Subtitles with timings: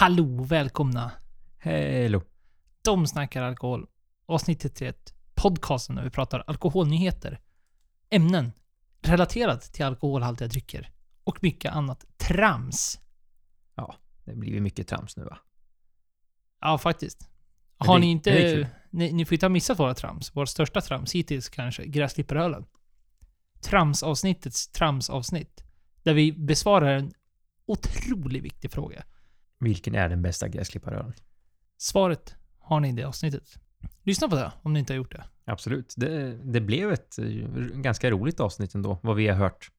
[0.00, 1.10] Hallå, välkomna.
[1.58, 2.22] Hello.
[2.84, 3.86] De snackar alkohol.
[4.26, 5.14] Avsnitt 31.
[5.34, 7.40] Podcasten där vi pratar alkoholnyheter.
[8.10, 8.52] Ämnen
[9.02, 10.90] relaterat till alkoholhaltiga drycker.
[11.24, 13.00] Och mycket annat trams.
[13.74, 13.94] Ja,
[14.24, 15.38] det blir ju mycket trams nu va?
[16.60, 17.28] Ja, faktiskt.
[17.78, 18.70] Men Har det- ni inte...
[18.90, 20.36] Ni, ni får inte ha missat våra trams.
[20.36, 21.86] Vårt största trams hittills kanske.
[21.86, 22.66] Gräsklipperölen.
[23.62, 25.64] Tramsavsnittets tramsavsnitt.
[26.02, 27.12] Där vi besvarar en
[27.66, 29.04] otroligt viktig fråga.
[29.60, 31.12] Vilken är den bästa gräsklipparölen?
[31.78, 33.58] Svaret har ni i det avsnittet.
[34.02, 35.24] Lyssna på det om ni inte har gjort det.
[35.44, 35.94] Absolut.
[35.96, 37.26] Det, det blev ett eh,
[37.74, 39.70] ganska roligt avsnitt ändå, vad vi har hört.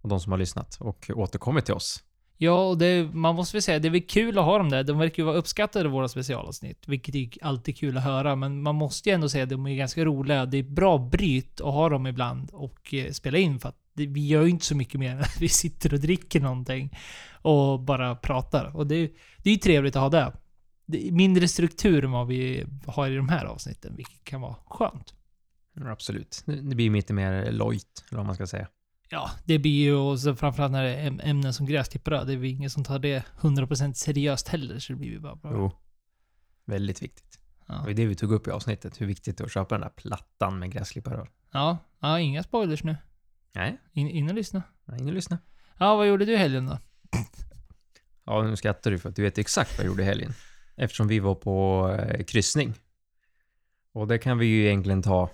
[0.00, 2.04] Och de som har lyssnat och återkommit till oss.
[2.38, 4.84] Ja, och det, man måste väl säga, det är väl kul att ha dem där.
[4.84, 6.88] De verkar ju vara uppskattade, våra specialavsnitt.
[6.88, 9.74] Vilket är alltid kul att höra, men man måste ju ändå säga att de är
[9.74, 10.46] ganska roliga.
[10.46, 14.06] Det är bra bryt att ha dem ibland och eh, spela in för att det,
[14.06, 16.98] vi gör ju inte så mycket mer än att vi sitter och dricker någonting
[17.42, 18.76] och bara pratar.
[18.76, 19.12] Och det,
[19.42, 20.32] det är ju trevligt att ha det.
[20.86, 24.56] det är mindre struktur än vad vi har i de här avsnitten, vilket kan vara
[24.66, 25.14] skönt.
[25.80, 26.42] Absolut.
[26.46, 28.68] Det det blir lite mer lojt, eller vad man ska säga.
[29.08, 32.32] Ja, det blir ju, och så framförallt när det är äm- ämnen som gräsklippare, det
[32.32, 35.50] är väl ingen som tar det 100% seriöst heller, så det blir ju bara bra.
[35.52, 35.72] Jo.
[36.64, 37.40] Väldigt viktigt.
[37.68, 37.74] Ja.
[37.74, 39.80] Det var det vi tog upp i avsnittet, hur viktigt det är att köpa den
[39.82, 41.26] där plattan med gräsklipparöl.
[41.52, 42.96] Ja, ja, inga spoilers nu.
[43.52, 44.62] Nej, In, in och lyssna.
[44.84, 45.38] nej, in och lyssna.
[45.78, 46.78] Ja, vad gjorde du i helgen då?
[48.24, 50.32] Ja, nu skrattar du för att du vet exakt vad jag gjorde i helgen.
[50.76, 52.74] Eftersom vi var på eh, kryssning.
[53.92, 55.30] Och det kan vi ju egentligen ta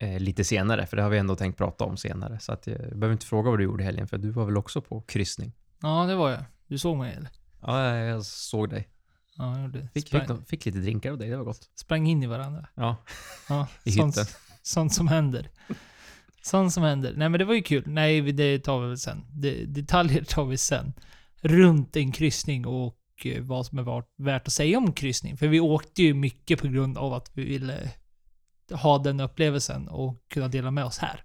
[0.00, 2.38] eh, lite senare, för det har vi ändå tänkt prata om senare.
[2.40, 4.44] Så att, eh, jag behöver inte fråga vad du gjorde i helgen, för du var
[4.44, 5.52] väl också på kryssning?
[5.82, 6.44] Ja, det var jag.
[6.66, 7.30] Du såg mig eller?
[7.62, 8.88] Ja, jag såg dig.
[9.36, 9.88] Ja, jag gjorde.
[9.94, 11.68] Fick, fick, de- fick lite drinkar av dig, det var gott.
[11.74, 12.68] sprang in i varandra.
[12.74, 12.96] Ja,
[13.48, 14.34] Ja, i sånt, hytten.
[14.62, 15.48] sånt som händer.
[16.42, 17.12] Sånt som händer.
[17.16, 17.82] Nej, men det var ju kul.
[17.86, 19.24] Nej, det tar vi väl sen.
[19.32, 20.92] Det, detaljer tar vi sen.
[21.40, 25.36] Runt en kryssning och eh, vad som är värt att säga om kryssning.
[25.36, 27.90] För vi åkte ju mycket på grund av att vi ville
[28.70, 31.24] ha den upplevelsen och kunna dela med oss här.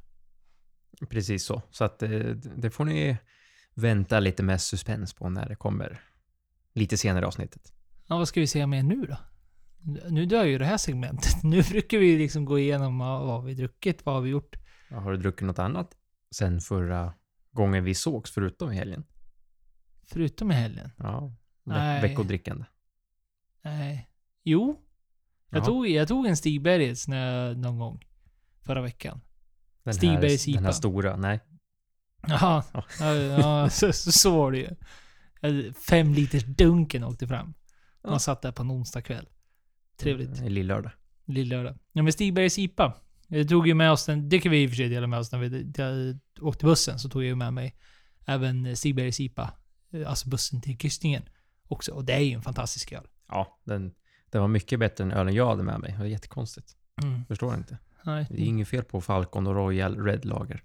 [1.09, 1.61] Precis så.
[1.71, 2.09] Så att eh,
[2.57, 3.17] det får ni
[3.73, 6.01] vänta lite med suspens på när det kommer
[6.73, 7.73] lite senare i avsnittet.
[8.07, 9.17] Ja, vad ska vi säga mer nu då?
[10.09, 11.43] Nu dör ju det här segmentet.
[11.43, 14.55] Nu brukar vi liksom gå igenom vad vi druckit, vad har vi gjort.
[14.89, 15.97] Ja, Har du druckit något annat
[16.31, 17.13] sen förra
[17.51, 19.03] gången vi sågs, förutom i helgen?
[20.07, 20.91] Förutom i helgen.
[20.97, 21.33] Ja,
[21.63, 22.01] Nej.
[22.01, 22.65] ve- veckodrickande.
[23.61, 24.09] Nej.
[24.43, 24.81] Jo.
[25.49, 25.65] Jag, Ja.
[25.65, 28.01] tog, jag tog en Stig Bergets när- någon gång.
[28.61, 29.21] Förra veckan.
[29.83, 30.73] Den Stigbergs här, den här IPA.
[30.73, 31.39] stora, nej.
[32.27, 32.63] Jaha.
[32.73, 32.83] Ja.
[32.99, 34.69] Ja, ja så, så, så var det ju.
[35.41, 37.45] Jag- Fem liters dunken åkte fram.
[38.03, 38.19] Man Ja.
[38.19, 39.27] satt där på en onsdag kväll.
[39.97, 40.37] Trevligt.
[40.39, 40.91] Mm, Lillördag.
[41.25, 41.77] Lillördag.
[41.93, 42.93] Ja men Stigbergs IPA.
[43.27, 45.19] Jag tog ju med oss den, det kan vi i och för sig dela med
[45.19, 46.99] oss när vi jag åkte bussen.
[46.99, 47.75] Så tog jag ju med mig
[48.25, 49.53] även Stigbergs IPA.
[49.93, 51.23] eh, Alltså bussen till kryssningen
[51.67, 51.91] också.
[51.91, 53.07] Och det är ju en fantastisk öl.
[53.27, 53.93] Ja, den,
[54.35, 55.91] den var mycket bättre än ölen jag hade med mig.
[55.91, 56.75] Det var jättekonstigt.
[57.03, 57.25] Mm.
[57.25, 57.77] Förstår inte.
[58.03, 58.27] Nej.
[58.29, 60.63] Det är inget fel på Falcon och Royal Red Lager.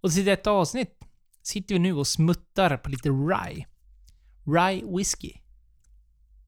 [0.00, 1.04] Och till detta avsnitt
[1.42, 3.66] sitter vi nu och smuttar på lite rye.
[4.44, 5.32] Rye whisky.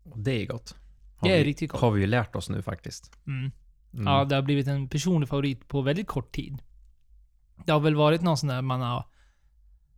[0.03, 0.75] Och det är gott.
[1.17, 1.81] Har Det är vi, riktigt gott.
[1.81, 3.13] Har vi ju lärt oss nu faktiskt.
[3.27, 3.53] Mm.
[3.93, 4.07] Mm.
[4.07, 6.63] Ja, det har blivit en personlig favorit på väldigt kort tid.
[7.67, 9.05] Det har väl varit någon sån där man har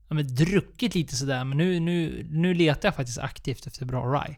[0.08, 4.04] ja, men druckit lite sådär, men nu, nu, nu letar jag faktiskt aktivt efter bra
[4.04, 4.36] rye.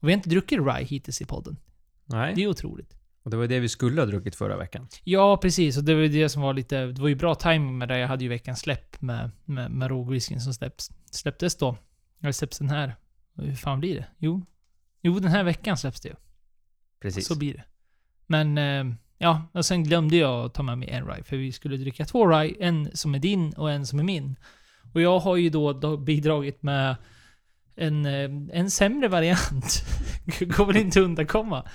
[0.00, 1.56] Och vi har inte druckit rye hittills i podden.
[2.04, 2.94] Nej, Det är otroligt.
[3.22, 4.88] och det var det vi skulle ha druckit förra veckan.
[5.04, 5.76] Ja, precis.
[5.76, 6.86] Och det var det som var lite...
[6.86, 7.98] Det var ju bra timing med det.
[7.98, 11.76] Jag hade ju veckans släpp med, med, med rågwhiskyn som släpps, släpptes då.
[12.20, 12.96] Eller släpps den här.
[13.34, 14.06] Hur fan blir det?
[14.18, 14.46] Jo.
[15.02, 16.14] Jo, den här veckan släpps det ju.
[17.00, 17.26] Precis.
[17.26, 17.64] Så blir det.
[18.26, 19.42] Men, eh, ja.
[19.52, 21.22] Och sen glömde jag att ta med mig en rye.
[21.24, 22.54] För vi skulle dricka två rye.
[22.60, 24.36] En som är din och en som är min.
[24.94, 26.96] Och jag har ju då, bidragit med
[27.76, 29.84] en, eh, en sämre variant.
[30.40, 31.68] Går väl inte att undkomma.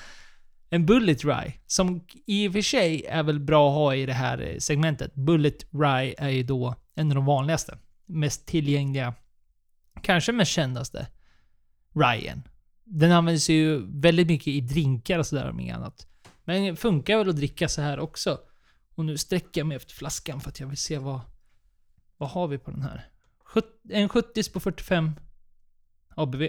[0.70, 1.54] En Bullet Rye.
[1.68, 5.16] Som i och för sig är väl bra att ha i det här eh, segmentet.
[5.16, 7.78] Bullet Rye är ju då en av de vanligaste.
[8.06, 9.14] Mest tillgängliga.
[10.02, 11.08] Kanske mest kändaste.
[11.96, 12.44] Ryen.
[12.84, 16.08] Den används ju väldigt mycket i drinkar och sådär om inget annat.
[16.46, 18.38] Men funkar väl att dricka så här också.
[18.96, 21.20] Och nu sträcker jag mig efter flaskan för att jag vill se vad...
[22.24, 23.10] Vad har vi på den här?
[23.90, 25.12] En 70 på 45
[26.16, 26.48] ABV.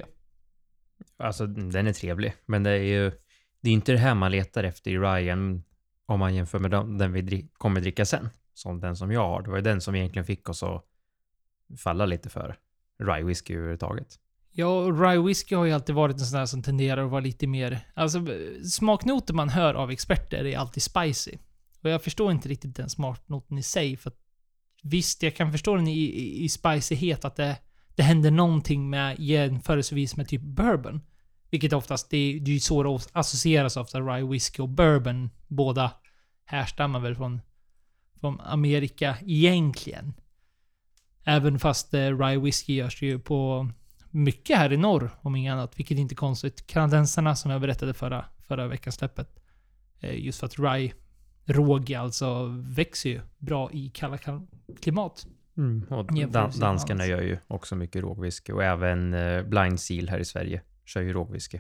[1.16, 2.34] Alltså, den är trevlig.
[2.46, 3.12] Men det är ju...
[3.60, 5.64] Det är inte det här man letar efter i Ryan
[6.06, 8.28] om man jämför med den, den vi drick, kommer dricka sen.
[8.52, 9.42] Som den som jag har.
[9.42, 10.84] Det var ju den som egentligen fick oss att
[11.78, 12.56] falla lite för
[12.98, 14.18] rye whisky överhuvudtaget.
[14.50, 17.46] Ja, rye whisky har ju alltid varit en sån där som tenderar att vara lite
[17.46, 17.80] mer...
[17.94, 18.26] Alltså,
[18.70, 21.38] smaknoter man hör av experter är alltid spicy.
[21.82, 24.23] Och jag förstår inte riktigt den smaknoten i sig, för att
[24.84, 27.56] visst, jag kan förstå den i, i, i spicighet att det,
[27.94, 31.00] det händer någonting med jämförelsevis med typ bourbon.
[31.50, 35.30] Vilket oftast, det, är- det är ju så det associeras ofta, rye whisky och bourbon.
[35.48, 35.92] Båda
[36.44, 37.40] härstammar väl från,
[38.20, 40.14] från Amerika egentligen.
[41.24, 43.68] Även fast eh, rye whisky görs ju på
[44.10, 45.78] mycket här i norr, om inget annat.
[45.78, 46.66] Vilket inte är konstigt.
[46.66, 49.38] Kanadensarna, som jag berättade förra, förra veckans släppet.
[50.00, 50.92] Eh, just för att rye,
[51.44, 54.46] råg alltså, växer ju bra i kalla kal-
[54.80, 55.26] klimat.
[55.56, 55.86] Mm.
[55.90, 60.24] Och dan- danskarna gör ju också mycket rågwhisky och även eh, Blind Seal här i
[60.24, 61.58] Sverige kör ju rågwhisky.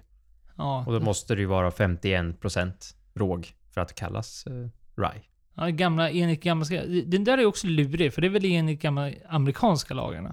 [0.56, 2.72] Ja, Och då måste det ju vara 51%
[3.14, 5.22] råg för att kallas eh, rye.
[5.54, 6.66] ja, gamla, enligt gamla...
[7.06, 10.28] Den där är också lurig, för det är väl enligt gamla amerikanska lagarna.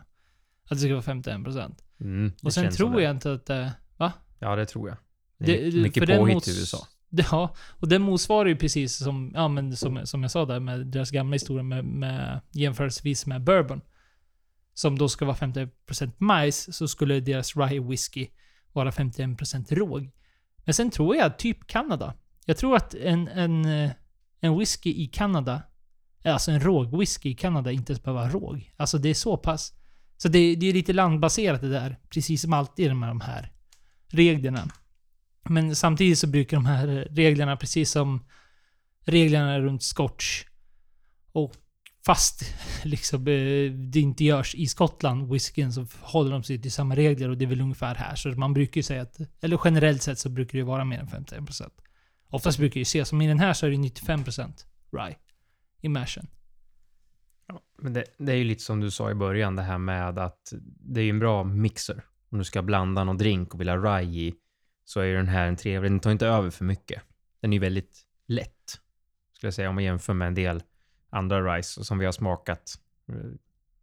[0.64, 1.72] Att det ska vara 51%.
[2.00, 3.72] Mm, Och sen tror jag inte att det...
[3.98, 4.14] Va?
[4.40, 4.98] Ja, det tror jag.
[5.38, 6.88] Det är det- mycket påhitt i USA.
[7.14, 10.88] Ja, och det motsvarar ju precis som, ja, men som, som jag sa där med
[10.88, 13.82] deras gamla historia med, med jämförelsevis med bourbon.
[14.74, 18.28] Som då ska vara 50% majs, så skulle deras rye whisky
[18.74, 20.10] vara 51% råg.
[20.58, 22.14] Men sen tror jag typ Kanada.
[22.46, 23.66] Jag tror att en, en,
[24.40, 25.62] en whisky i Kanada,
[26.26, 28.74] alltså en rågwhisky i Kanada inte ens behöver vara råg.
[28.78, 29.74] Alltså det är så pass.
[30.18, 32.00] Så det, det är lite landbaserat det där.
[32.10, 33.52] Precis som alltid med de här
[34.08, 34.68] reglerna.
[35.50, 38.26] Men samtidigt så brukar de här reglerna, precis som
[39.06, 40.46] reglerna runt scotch
[41.32, 41.56] och
[42.06, 42.44] fast
[42.84, 47.30] liksom, eh, det inte görs i Skottland, whiskyn, så håller de sig till samma regler
[47.30, 48.16] och det är väl ungefär här.
[48.16, 51.00] Så man brukar ju säga att, eller generellt sett så brukar det ju vara mer
[51.00, 51.70] än 51%.
[52.30, 55.16] Oftast brukar det ju se, som i den här så är det 95% rye
[55.82, 56.28] i mashen.
[57.82, 60.54] Men det, det är ju lite som du sa i början, det här med att
[60.80, 62.04] det är ju en bra mixer.
[62.32, 64.34] Om du ska blanda någon drink och vill ha rye i,
[64.86, 67.02] så är ju den här en trevlig, den tar inte över för mycket.
[67.40, 68.80] Den är ju väldigt lätt,
[69.34, 70.64] skulle jag säga, om man jämför med en del
[71.10, 72.80] andra rice som vi har smakat
[73.10, 73.16] eh,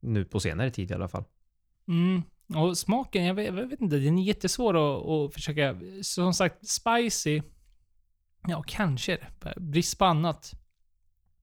[0.01, 1.25] nu på senare tid i alla fall.
[1.89, 2.23] Mm.
[2.55, 5.81] Och smaken, jag vet, jag vet inte, den är jättesvår att, att försöka...
[6.03, 7.43] Som sagt, spicy.
[8.49, 9.19] Ja, kanske.
[9.57, 10.53] Brist på annat.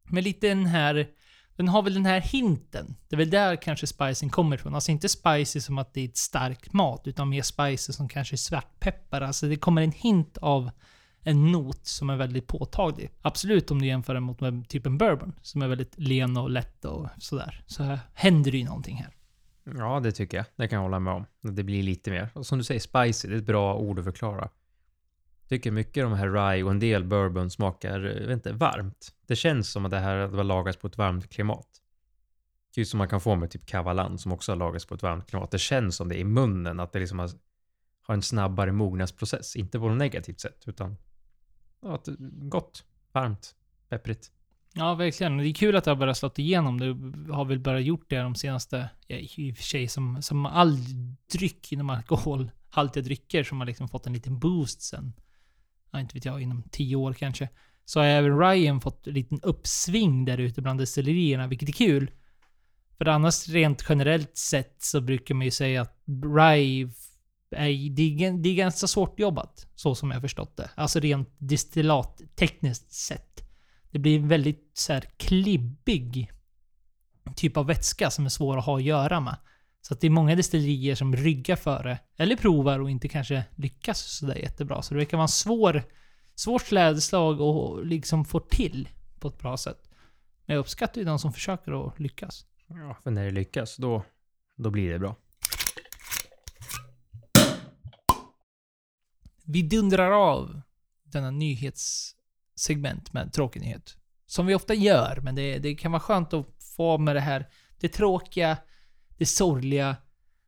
[0.04, 1.08] Men lite den här...
[1.56, 2.96] Den har väl den här hinten.
[3.10, 4.76] Det är väl där kanske spicen kommer ifrån.
[4.76, 8.36] Alltså inte spicy som att det är ett starkt mat, utan mer spicy som kanske
[8.36, 9.22] är svartpeppar.
[9.22, 10.72] Alltså det kommer en hint av
[11.22, 13.12] en not som är väldigt påtaglig.
[13.22, 16.50] Absolut om du jämför den mot med typ en bourbon, som är väldigt len och
[16.50, 17.64] lätt och sådär.
[17.66, 19.16] Så här händer det ju någonting här.
[19.78, 20.46] Ja, det tycker jag.
[20.56, 21.26] Det kan jag hålla med om.
[21.42, 22.30] Det blir lite mer.
[22.34, 24.50] Och som du säger, spicy, det är ett bra ord att förklara.
[25.50, 28.52] Tycker mycket av de här rye och en del bourbon smakar, eh, jag vet inte,
[28.54, 29.12] varmt.
[29.28, 31.68] Det känns som att det här var lagat på ett varmt klimat.
[32.76, 35.30] Just som man kan få med typ Kavalan som också har lagats på ett varmt
[35.30, 35.52] klimat.
[35.52, 37.30] Det känns som det i munnen, att det liksom har,
[38.02, 39.56] har en snabbare mognadsprocess.
[39.56, 40.98] Inte på något negativt sätt, utan
[41.82, 42.16] ja, att det-
[42.50, 43.56] gott, varmt,
[43.90, 44.32] pepprigt.
[44.74, 45.38] Ja, verkligen.
[45.38, 46.80] Det är kul att det har börjat slå igenom.
[46.80, 50.46] Det har väl bara gjort det de senaste, ja, i och för sig som, som
[50.46, 50.78] all
[51.34, 55.14] dryck inom alkoholhaltiga drycker som har liksom fått en liten boost sen,
[56.00, 57.50] inte vet jag, inom tio år kanske.
[57.86, 62.12] Så har även Ryan fått en liten uppsving där ute bland destillerierna, vilket är kul.
[62.98, 66.04] För annars rent generellt sett så brukar man ju säga att
[66.38, 66.90] Rye
[67.52, 70.70] är, det, är, det är ganska svårt jobbat, så som jag har förstått det.
[70.76, 73.42] Alltså rent destillat-tekniskt sett.
[73.92, 76.32] Det blir en väldigt så här klibbig
[77.36, 79.36] typ av vätska som är svår att ha att göra med.
[79.88, 83.46] Så att det är många destillerier som ryggar för det, eller provar och inte kanske
[83.56, 84.82] lyckas sådär jättebra.
[84.82, 85.84] Så det verkar vara en svår,
[86.36, 88.90] svårt slädslag och liksom få till
[89.20, 89.90] på ett bra sätt.
[90.46, 92.46] Men jag uppskattar ju de som försöker att lyckas.
[92.68, 94.04] Ja, för när det lyckas, då,
[94.56, 95.16] då blir det bra.
[99.44, 100.62] Vi dundrar av
[101.04, 103.98] denna nyhetssegment med tråkig nyhet.
[104.26, 107.50] Som vi ofta gör, men det, det kan vara skönt att få med det här,
[107.80, 108.58] det tråkiga,
[109.18, 109.96] det sorgliga,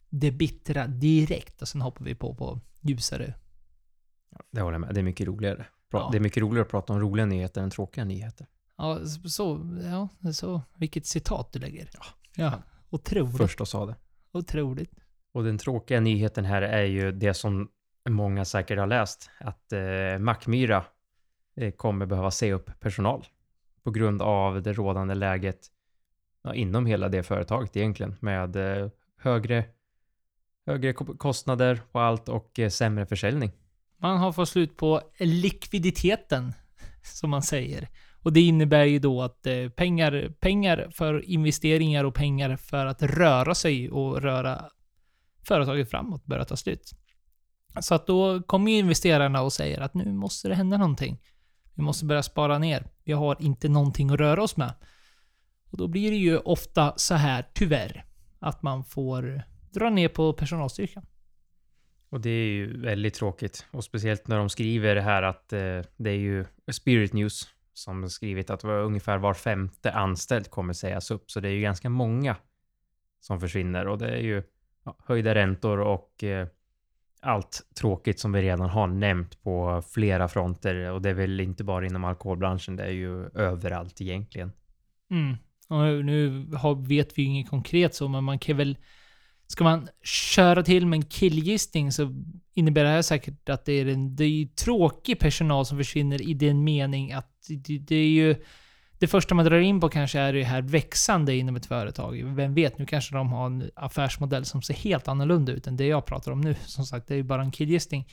[0.09, 1.62] det bittra direkt.
[1.62, 3.33] Och sen hoppar vi på på ljusare.
[4.51, 4.93] Det håller jag med.
[4.93, 5.57] Det är mycket roligare.
[5.57, 6.09] Pra- Ja.
[6.12, 8.47] Det är mycket roligare att prata om roliga nyheter än tråkiga nyheter.
[8.77, 9.59] Ja, så,
[10.24, 11.89] ja, så, vilket citat du lägger.
[11.93, 12.03] Ja,
[12.36, 12.53] ja.
[12.89, 13.38] Otroligt.
[13.38, 13.95] Första sa det.
[14.31, 14.91] Otroligt.
[15.33, 17.69] Och den tråkiga nyheten här är ju det som
[18.09, 20.86] många säkert har läst, att eh, Mackmyra
[21.55, 23.25] eh, kommer behöva se upp personal
[23.83, 25.67] på grund av det rådande läget
[26.48, 29.66] ja, inom hela det företaget egentligen med eh, högre,
[30.66, 33.51] högre kostnader på allt och eh, sämre försäljning.
[33.98, 36.54] Man har fått slut på likviditeten,
[37.04, 37.88] som man säger.
[38.22, 43.01] Och det innebär ju då att eh, pengar, pengar för investeringar och pengar för att
[43.01, 44.66] röra sig och röra
[45.48, 46.92] företaget framåt börjar ta slut.
[47.82, 51.20] Så att då kommer ju investerarna och säger att nu måste det hända någonting.
[51.74, 52.88] Vi måste börja spara ner.
[53.04, 54.74] Vi har inte någonting att röra oss med.
[55.69, 58.05] Och då blir det ju ofta så här, tyvärr,
[58.39, 61.05] att man får dra ner på personalstyrkan.
[62.09, 63.65] Och det är ju väldigt tråkigt.
[63.71, 68.09] Och speciellt när de skriver det här att eh, det är ju Spirit News som
[68.09, 71.31] skrivit att ungefär var femte anställd kommer sägas upp.
[71.31, 72.36] Så det är ju ganska många
[73.19, 74.43] som försvinner och det är ju
[74.83, 76.47] ja, höjda räntor och eh,
[77.21, 80.91] allt tråkigt som vi redan har nämnt på flera fronter.
[80.91, 84.51] Och det är väl inte bara inom alkoholbranschen, det är ju överallt egentligen.
[85.12, 85.36] Mm.
[85.69, 88.77] Nu har, vet vi ju inget konkret så, men man kan väl...
[89.50, 93.86] Ska man köra till med en killgissning så innebär det här säkert att det är
[93.86, 98.36] en det är tråkig personal som försvinner i den mening att det, det är ju...
[99.00, 102.24] Det första man drar in på kanske är det här växande inom ett företag.
[102.24, 105.86] Vem vet, nu kanske de har en affärsmodell som ser helt annorlunda ut än det
[105.86, 106.55] jag pratar om nu.
[106.65, 108.07] Som sagt, det är ju bara en killgissning.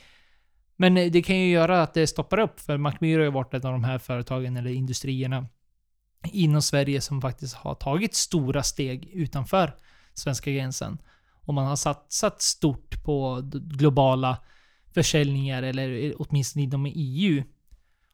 [0.75, 3.53] Men eh, det kan ju göra att det stoppar upp, för Macmyra har ju varit
[3.53, 5.47] ett av de här företagen eller industrierna
[6.33, 9.75] inom Sverige som faktiskt har tagit stora steg utanför
[10.13, 10.97] svenska gränsen.
[11.45, 14.37] Och man har satsat stort på globala
[14.93, 17.43] försäljningar, eller åtminstone inom EU.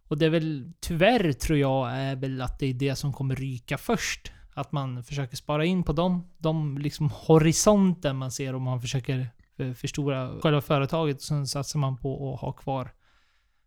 [0.07, 3.35] Och det är väl, tyvärr tror jag, är väl att det är det som kommer
[3.35, 4.31] ryka först.
[4.53, 6.27] Att man försöker spara in på dem.
[6.37, 11.21] De liksom horisonten man ser om man försöker eh, förstora själva företaget.
[11.21, 12.91] Sen satsar man på att ha kvar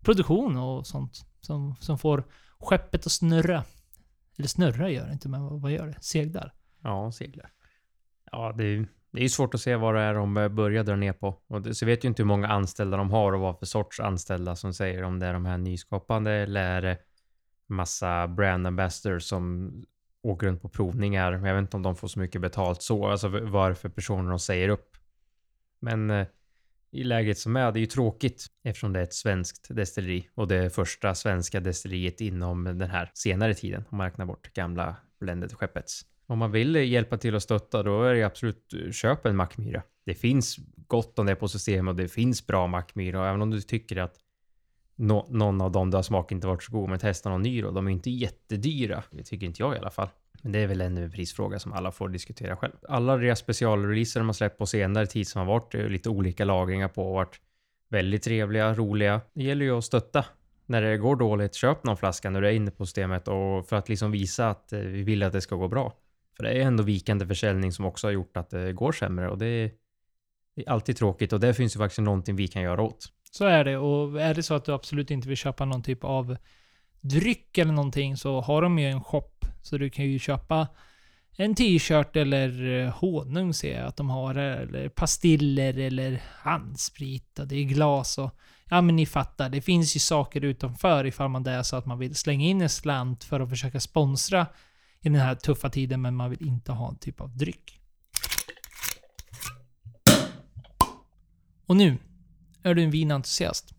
[0.00, 1.26] produktion och sånt.
[1.40, 2.24] Som, som får
[2.58, 3.64] skeppet att snurra.
[4.38, 5.96] Eller snurrar gör det inte, men vad gör det?
[6.00, 6.54] Seglar?
[6.82, 7.50] Ja, seglar.
[8.32, 11.12] Ja, det är, det är svårt att se vad det är de börjar dra ner
[11.12, 11.38] på.
[11.46, 14.00] Och det, så vet ju inte hur många anställda de har och vad för sorts
[14.00, 16.98] anställda som säger om det är de här nyskapande eller är det
[17.66, 19.72] massa brand ambassadors som
[20.22, 21.32] åker runt på provningar.
[21.32, 24.68] Jag vet inte om de får så mycket betalt så, alltså varför personer de säger
[24.68, 24.96] upp.
[25.80, 26.26] Men eh,
[26.94, 30.48] i läget som är, det är ju tråkigt eftersom det är ett svenskt destilleri och
[30.48, 34.96] det är första svenska destilleriet inom den här senare tiden om man räknar bort gamla
[35.20, 36.02] blended skeppets.
[36.26, 39.82] Om man vill hjälpa till och stötta då är det absolut eh, köp en Mackmyra.
[40.06, 43.50] Det finns gott om det på systemet och det finns bra Mackmyra och även om
[43.50, 44.14] du tycker att
[44.96, 47.62] no någon av dem du har smakat inte varit så god, men testa någon ny
[47.62, 47.70] då.
[47.70, 49.02] De är inte jättedyra.
[49.10, 50.08] Det tycker inte jag i alla fall.
[50.42, 52.72] Men det är väl en prisfråga som alla får diskutera själv.
[52.88, 56.88] Alla deras specialreleaser de har släppt på senare tid som har varit lite olika lagringar
[56.88, 57.40] på och varit
[57.88, 59.20] väldigt trevliga, roliga.
[59.34, 60.24] Det gäller ju att stötta.
[60.66, 63.76] När det går dåligt, köp någon flaska när du är inne på systemet och för
[63.76, 65.92] att liksom visa att eh, vi vill att det ska gå bra.
[66.36, 69.38] För det är ändå vikande försäljning som också har gjort att det går sämre och
[69.38, 69.70] det är
[70.66, 73.06] alltid tråkigt och det finns ju faktiskt någonting vi kan göra åt.
[73.30, 76.04] Så är det och är det så att du absolut inte vill köpa någon typ
[76.04, 76.36] av
[77.00, 79.30] dryck eller någonting så har de ju en shop
[79.64, 80.68] så du kan ju köpa
[81.36, 84.56] en t-shirt eller eh, honung ser jag att de har här.
[84.56, 88.30] eller pastiller eller handsprit och det är glas och
[88.64, 91.86] ja men ni fattar, det finns ju saker utanför ifall man det är så att
[91.86, 94.46] man vill slänga in en slant för att försöka sponsra
[95.00, 97.80] i den här tuffa tiden men man vill inte ha en typ av dryck.
[101.66, 101.98] Och nu,
[102.62, 103.74] är du en vinentusiast,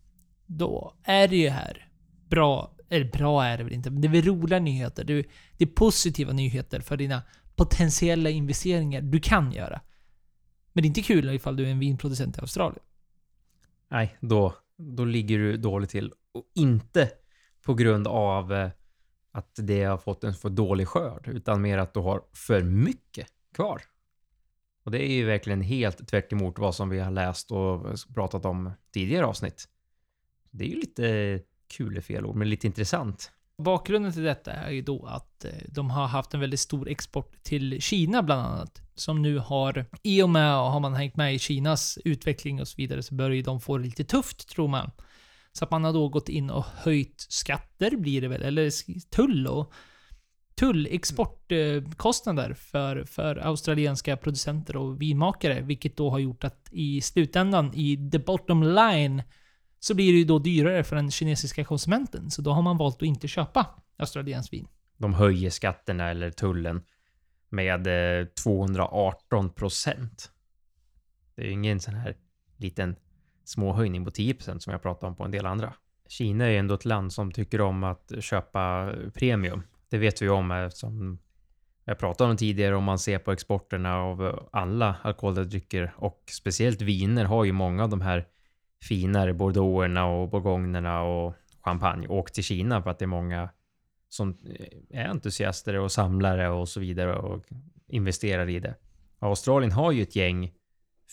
[0.46, 1.88] då är det ju här
[2.30, 5.04] bra eller bra är det väl inte, men det är väl roliga nyheter.
[5.04, 5.26] Det är,
[5.58, 7.22] det är positiva nyheter för dina
[7.56, 9.82] potentiella investeringar du kan göra.
[10.74, 12.84] Men det är inte kul ifall du är en vinproducent i Australien.
[13.90, 16.14] Nej, då, då ligger du dåligt till.
[16.32, 17.12] Och inte
[17.62, 18.70] på grund av eh,
[19.32, 23.28] att det har fått en för dålig skörd, utan mer att du har för mycket
[23.54, 23.82] kvar.
[24.84, 28.72] Och det är ju verkligen helt tvärt vad som vi har läst och pratat om
[28.94, 29.70] tidigare avsnitt.
[30.52, 33.32] Det är ju lite kul är fel ord, men lite intressant.
[33.58, 37.44] Bakgrunden till detta är ju då att eh, de har haft en väldigt stor export
[37.44, 38.82] till Kina bland annat.
[38.96, 42.68] Som nu har, i och med, och har man hängt med i Kinas utveckling och
[42.68, 44.92] så vidare, så börjar ju de få det lite tufft tror man.
[45.52, 48.72] Så att man har då gått in och höjt skatter blir det väl, eller
[49.10, 49.74] tull och
[50.56, 55.62] tull, exportkostnader för, för australienska producenter och vinmakare.
[55.62, 59.24] Vilket då har gjort att i slutändan, i the bottom line,
[59.80, 62.32] så blir det ju då dyrare för den kinesiska konsumenten.
[62.32, 63.66] Så då har man valt att inte köpa
[63.98, 64.68] australienskt vin.
[64.98, 66.82] De höjer skatterna eller tullen
[67.50, 67.88] med
[68.20, 70.32] eh, 218 procent.
[71.36, 72.16] Det är ju ingen sån här
[72.58, 72.96] liten
[73.44, 75.74] småhöjning på 10 procent som jag pratar om på en del andra.
[76.08, 79.64] Kina är ju ändå ett land som tycker om att köpa premium.
[79.90, 81.20] Det vet vi om eftersom
[81.86, 87.26] jag pratade om tidigare, om man ser på exporterna av alla alkoholdrycker och speciellt viner
[87.26, 88.28] har ju många av de här
[88.88, 93.50] finare bordeauxerna och bourgognerna och champagne Åk till Kina för att det är många
[94.10, 97.46] som eh, är entusiaster och samlare och så vidare och
[97.88, 98.76] investerar i det.
[99.20, 100.52] Australien har ju ett gäng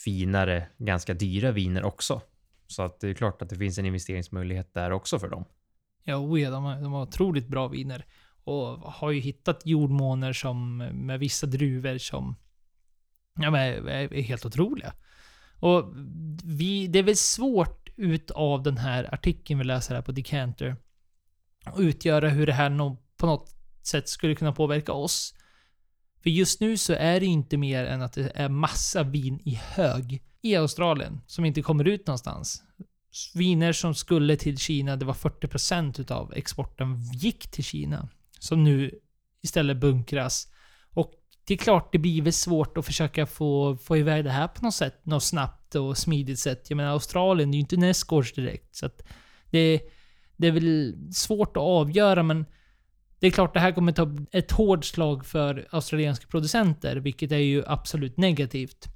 [0.05, 2.21] finare, ganska dyra viner också.
[2.67, 5.45] Så att det är klart att det finns en investeringsmöjlighet där också för dem.
[6.05, 8.07] Ja, oja, de, har, de har otroligt bra viner.
[8.45, 12.37] Och har ju hittat jordmåner som, med vissa druvor som
[13.39, 14.93] ja, men är, är helt otroliga.
[15.63, 15.95] Och
[16.45, 20.77] vi, det är väl svårt utav den här artikeln vi läser här på Decanter
[21.65, 25.35] att utgöra hur det här no, på något sätt skulle kunna påverka oss.
[26.23, 29.55] För just nu så är det inte mer än att det är massa vin i
[29.55, 32.63] hög i Australien som inte kommer ut någonstans.
[33.35, 38.09] Viner som skulle till Kina, det var 40% utav exporten gick till Kina.
[38.39, 38.91] Som nu
[39.43, 40.52] istället bunkras.
[41.45, 44.65] Det är klart, det blir väl svårt att försöka få, få iväg det här på
[44.65, 45.07] något sätt.
[45.07, 46.67] Något snabbt och smidigt sätt.
[46.69, 48.77] Jag menar, Australien det är ju inte nästgårds direkt.
[48.77, 49.03] Så att
[49.51, 49.81] det,
[50.37, 52.47] det är väl svårt att avgöra, men
[53.19, 57.37] det är klart det här kommer ta ett hårt slag för australienska producenter, vilket är
[57.37, 58.89] ju absolut negativt.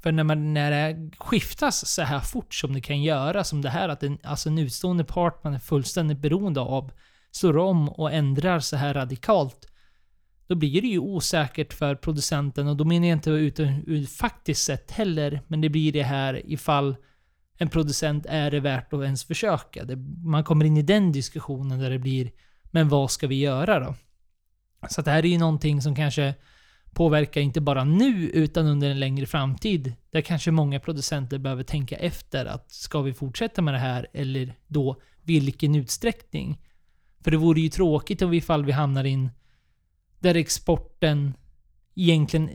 [0.00, 3.70] För när, man, när det skiftas så här fort som det kan göra, som det
[3.70, 6.92] här, att en, alltså en utstående part man är fullständigt beroende av
[7.30, 9.66] slår om och ändrar så här radikalt,
[10.52, 14.64] då blir det ju osäkert för producenten och då menar jag inte utan ur faktiskt
[14.64, 16.96] sett heller, men det blir det här ifall
[17.58, 19.84] en producent är det värt att ens försöka.
[19.84, 22.30] Det, man kommer in i den diskussionen där det blir,
[22.64, 23.94] men vad ska vi göra då?
[24.88, 26.34] Så det här är ju någonting som kanske
[26.90, 29.92] påverkar inte bara nu, utan under en längre framtid.
[30.10, 34.54] Där kanske många producenter behöver tänka efter att ska vi fortsätta med det här, eller
[34.66, 36.58] då vilken utsträckning?
[37.24, 39.30] För det vore ju tråkigt om ifall vi hamnar in
[40.22, 41.34] där exporten
[41.94, 42.50] egentligen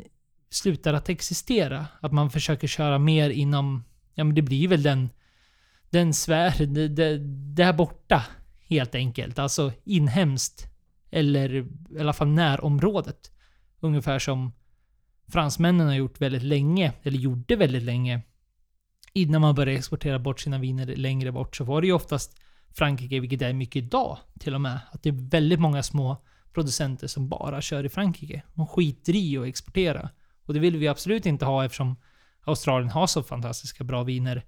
[0.49, 1.85] slutar att existera.
[2.01, 3.83] Att man försöker köra mer inom,
[4.13, 5.09] ja men det blir väl den,
[5.89, 7.17] den sfär, det, det,
[7.55, 8.25] där borta
[8.67, 9.39] helt enkelt.
[9.39, 10.67] Alltså inhemskt.
[11.11, 11.55] Eller
[11.95, 13.31] i alla fall närområdet.
[13.79, 14.53] Ungefär som
[15.31, 18.21] fransmännen har gjort väldigt länge, eller gjorde väldigt länge.
[19.13, 22.39] Innan man började exportera bort sina viner längre bort så var det ju oftast
[22.71, 24.79] Frankrike, vilket det är mycket idag till och med.
[24.91, 26.17] Att det är väldigt många små
[26.53, 28.43] producenter som bara kör i Frankrike.
[28.53, 30.09] De skiter i att exportera.
[30.45, 31.95] Och det vill vi absolut inte ha eftersom
[32.45, 34.45] Australien har så fantastiska bra viner.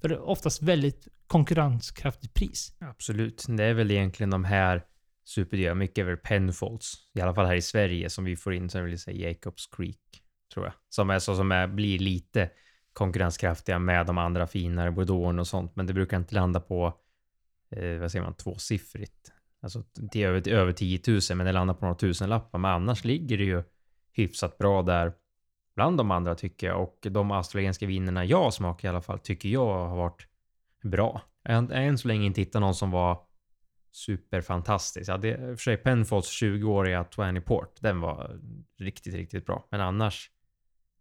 [0.00, 2.72] För oftast väldigt konkurrenskraftigt pris.
[2.80, 3.44] Absolut.
[3.48, 4.84] Det är väl egentligen de här
[5.24, 8.84] superdyra, mycket över Penfolds, i alla fall här i Sverige, som vi får in, som
[8.84, 10.22] vill säga Jacobs Creek,
[10.54, 10.74] tror jag.
[10.88, 12.50] Som är så som är, blir lite
[12.92, 16.94] konkurrenskraftiga med de andra finare Bordeaux och sånt, men det brukar inte landa på,
[17.70, 19.32] eh, vad säger man, tvåsiffrigt.
[19.62, 22.58] Alltså till över, över, över 10 000, men det landar på några tusenlappar.
[22.58, 23.62] Men annars ligger det ju
[24.12, 25.12] hyfsat bra där
[25.74, 26.82] bland de andra tycker jag.
[26.82, 30.26] Och de australienska vinerna jag smakar i alla fall tycker jag har varit
[30.82, 31.22] bra.
[31.44, 33.20] Än, än så länge inte hittat någon som var
[33.92, 35.08] superfantastisk.
[35.08, 37.76] Jag hade i och för sig Penfolds 20-åriga Twanny Port.
[37.80, 38.40] Den var
[38.78, 39.66] riktigt, riktigt bra.
[39.70, 40.30] Men annars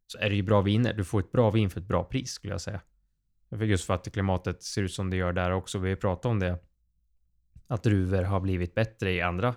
[0.07, 0.93] så är det ju bra viner.
[0.93, 2.81] Du får ett bra vin för ett bra pris skulle jag säga.
[3.49, 5.79] Just för att klimatet ser ut som det gör där också.
[5.79, 6.59] Vi har pratat om det.
[7.67, 9.55] Att druvor har blivit bättre i andra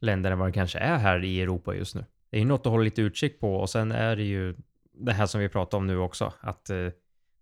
[0.00, 2.04] länder än vad det kanske är här i Europa just nu.
[2.30, 4.56] Det är ju något att hålla lite utkik på och sen är det ju
[4.92, 6.32] det här som vi pratar om nu också.
[6.40, 6.88] Att eh,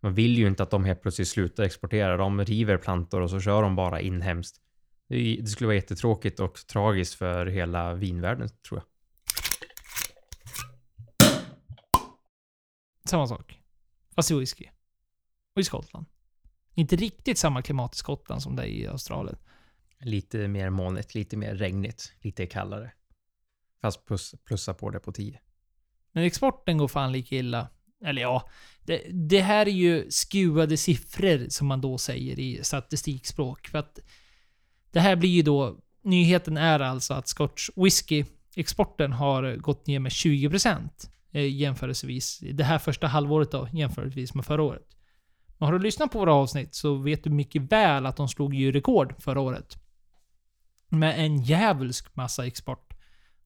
[0.01, 2.16] man vill ju inte att de helt plötsligt slutar exportera.
[2.16, 4.61] De river plantor och så kör de bara inhemskt.
[5.09, 8.85] Det, skulle vara jättetråkigt och tragiskt för hela vinvärlden, tror jag.
[13.05, 13.61] Samma sak.
[14.14, 14.66] Fast i whisky.
[15.55, 16.07] Och i Skottland.
[16.75, 19.37] Inte riktigt samma klimat i Skottland som det är i Australien.
[20.00, 22.92] Lite mer molnigt, lite mer regnigt, lite kallare.
[23.80, 25.40] Fast plus, plussa på det på 10.
[26.12, 27.68] Men exporten går fan lika illa.
[28.04, 28.48] Eller ja,
[28.84, 33.68] det, det här är ju skuade siffror som man då säger i statistikspråk.
[33.68, 33.98] För att
[34.90, 35.78] det här blir ju då...
[36.02, 40.88] Nyheten är alltså att Scotch Whisky exporten har gått ner med 20%
[41.32, 42.38] eh, jämförelsevis.
[42.52, 44.96] Det här första halvåret då, jämförelsevis med förra året.
[45.58, 48.54] Men har du lyssnat på våra avsnitt så vet du mycket väl att de slog
[48.54, 49.76] ju rekord förra året.
[50.88, 52.94] Med en djävulsk massa export.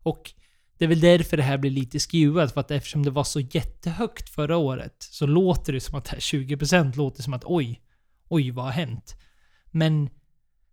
[0.03, 0.33] Och
[0.79, 3.41] det är väl därför det här blir lite skruvat, för att eftersom det var så
[3.41, 7.83] jättehögt förra året så låter det som att det här 20% låter som att oj,
[8.29, 9.17] oj vad har hänt?
[9.71, 10.11] Men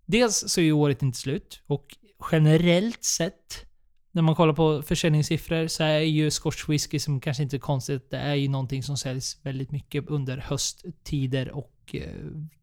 [0.09, 1.97] Dels så är året inte slut och
[2.31, 3.65] generellt sett
[4.11, 8.09] när man kollar på försäljningssiffror så är ju Scotch whisky, som kanske inte är konstigt,
[8.09, 12.13] det är ju någonting som säljs väldigt mycket under hösttider och eh,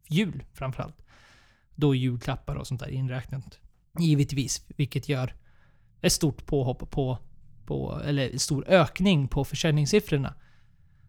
[0.09, 1.05] jul framförallt.
[1.75, 3.59] Då julklappar och sånt där inräknat.
[3.99, 5.33] Givetvis, vilket gör
[6.01, 7.17] ett stort påhopp på,
[7.65, 10.33] på eller stor ökning på försäljningssiffrorna.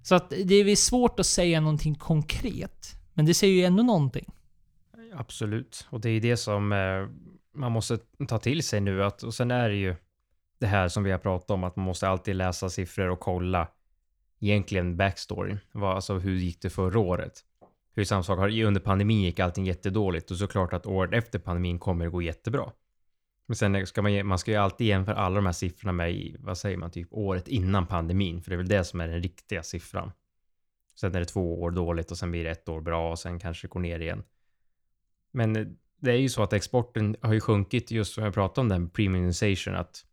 [0.03, 2.95] Så att det är svårt att säga någonting konkret.
[3.15, 4.27] Men det säger ju ändå någonting.
[5.15, 7.09] Absolut, och det är det som eh,
[7.55, 7.99] man måste
[8.29, 9.05] ta till sig nu.
[9.05, 9.97] Att, och sen är det ju
[10.61, 13.69] det här som vi har pratat om, att man måste alltid läsa siffror och kolla
[14.41, 15.57] egentligen backstory.
[15.73, 17.45] Vad, alltså hur gick det förra året?
[17.99, 22.05] Hur samma sak, under pandemin gick allting jättedåligt och såklart att året efter pandemin kommer
[22.05, 22.73] det gå jättebra.
[23.47, 26.59] Men sen ska man, man ska ju alltid jämföra alla de här siffrorna med, vad
[26.59, 28.43] säger man, typ året innan pandemin.
[28.43, 30.13] För det är väl det som är den riktiga siffran.
[30.95, 33.39] Sen är det två år dåligt och sen blir det ett år bra och sen
[33.39, 34.23] kanske det går ner igen.
[35.31, 35.67] Men eh,
[36.01, 38.91] det är ju så att exporten har ju sjunkit just som jag pratade om den
[38.91, 40.07] premiumization, att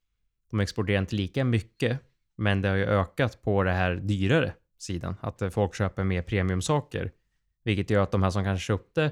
[0.50, 2.00] de exporterar inte lika mycket,
[2.36, 7.12] men det har ju ökat på det här dyrare sidan, att folk köper mer premiumsaker,
[7.66, 9.12] vilket gör att de här som kanske köpte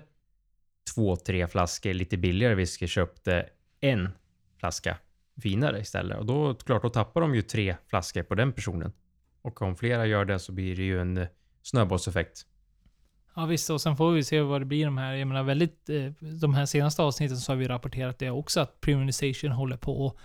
[0.96, 4.10] två, tre flaskor lite billigare whisky köpte en
[4.60, 4.98] flaska
[5.42, 6.18] finare istället.
[6.18, 8.92] Och då, klart, då tappar de ju tre flaskor på den personen.
[9.42, 11.28] Och om flera gör det så blir det ju en eh,
[11.62, 12.46] snöbollseffekt.
[13.36, 15.14] Ja visst, och sen får vi se vad det blir de här.
[15.14, 18.82] Jag menar väldigt, eh, de här senaste avsnitten så har vi rapporterat det också att
[18.82, 20.16] premiumization håller på att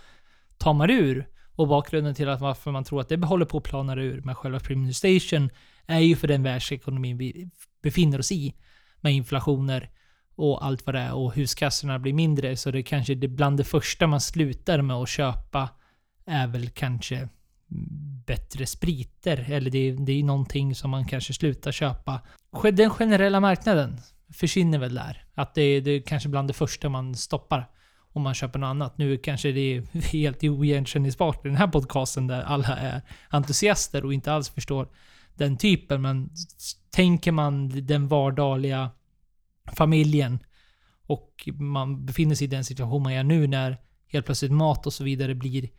[0.57, 1.27] tamar ur.
[1.55, 4.37] Och bakgrunden till att varför man tror att det håller på att plana ur med
[4.37, 5.49] själva premiumization
[5.85, 7.49] är ju för den världsekonomin vi
[7.81, 8.53] befinner oss i.
[9.01, 9.89] Med inflationer
[10.35, 12.57] och allt vad det är och huskassorna blir mindre.
[12.57, 15.69] Så det kanske det bland det första man slutar med att köpa
[16.25, 17.29] är väl kanske
[18.25, 19.45] bättre spriter.
[19.51, 22.21] Eller det, det är någonting som man kanske slutar köpa.
[22.73, 23.97] Den generella marknaden
[24.33, 25.23] försvinner väl där.
[25.33, 27.69] Att det det är kanske bland det första man stoppar.
[28.11, 28.97] Om man köper något annat.
[28.97, 34.13] Nu kanske det är helt oigenkännbart i den här podcasten där alla är entusiaster och
[34.13, 34.87] inte alls förstår
[35.39, 36.01] den typen.
[36.01, 36.29] Men
[36.91, 38.91] tänker man den vardagliga
[39.73, 40.39] familjen
[41.05, 44.93] och man befinner sig i den situation man är nu när helt plötsligt mat och
[44.93, 45.69] så vidare blir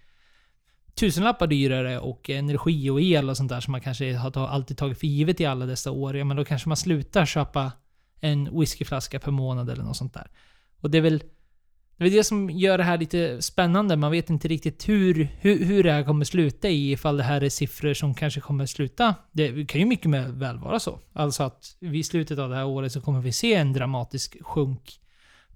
[0.94, 4.98] tusenlappar dyrare och energi och el och sånt där som man kanske har alltid tagit
[4.98, 6.16] för givet i alla dessa år.
[6.16, 7.72] Ja, men då kanske man slutar köpa
[8.20, 10.30] en whiskyflaska per månad eller något sånt där.
[10.80, 11.22] Och det är väl
[12.04, 13.96] det, är det som gör det här lite spännande.
[13.96, 17.40] Man vet inte riktigt hur, hur, hur det här kommer sluta i, ifall det här
[17.40, 19.14] är siffror som kanske kommer sluta.
[19.32, 20.98] Det kan ju mycket väl vara så.
[21.12, 25.00] Alltså att vid slutet av det här året så kommer vi se en dramatisk sjunk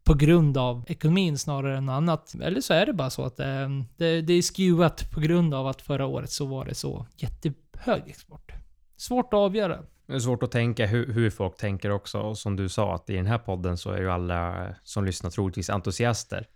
[0.05, 2.35] på grund av ekonomin snarare än annat.
[2.43, 5.67] Eller så är det bara så att det, det, det är skewat på grund av
[5.67, 8.53] att förra året så var det så jättehög export.
[8.97, 9.79] Svårt att avgöra.
[10.07, 12.19] Det är svårt att tänka hur, hur folk tänker också.
[12.19, 15.31] Och som du sa, att i den här podden så är ju alla som lyssnar
[15.31, 16.49] troligtvis entusiaster.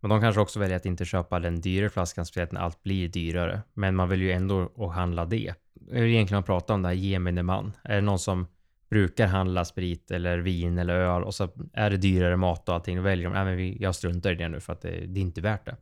[0.00, 3.08] Men de kanske också väljer att inte köpa den dyrare flaskan, speciellt när allt blir
[3.08, 3.62] dyrare.
[3.74, 5.54] Men man vill ju ändå och handla det.
[5.90, 7.72] Jag är egentligen att prata om det här gemene man.
[7.84, 8.46] Är det någon som
[8.90, 12.96] brukar handla sprit eller vin eller öl och så är det dyrare mat och allting,
[12.96, 15.20] då väljer de, nej men vi, jag struntar i det nu för att det, det
[15.20, 15.76] är inte värt det.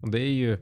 [0.00, 0.58] Och det är ju,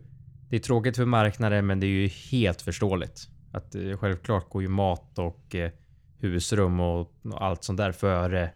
[0.50, 3.28] det är tråkigt för marknaden men det är ju helt förståeligt.
[3.56, 5.70] Att eh, självklart går ju mat och eh,
[6.18, 8.50] husrum och, allt sånt där före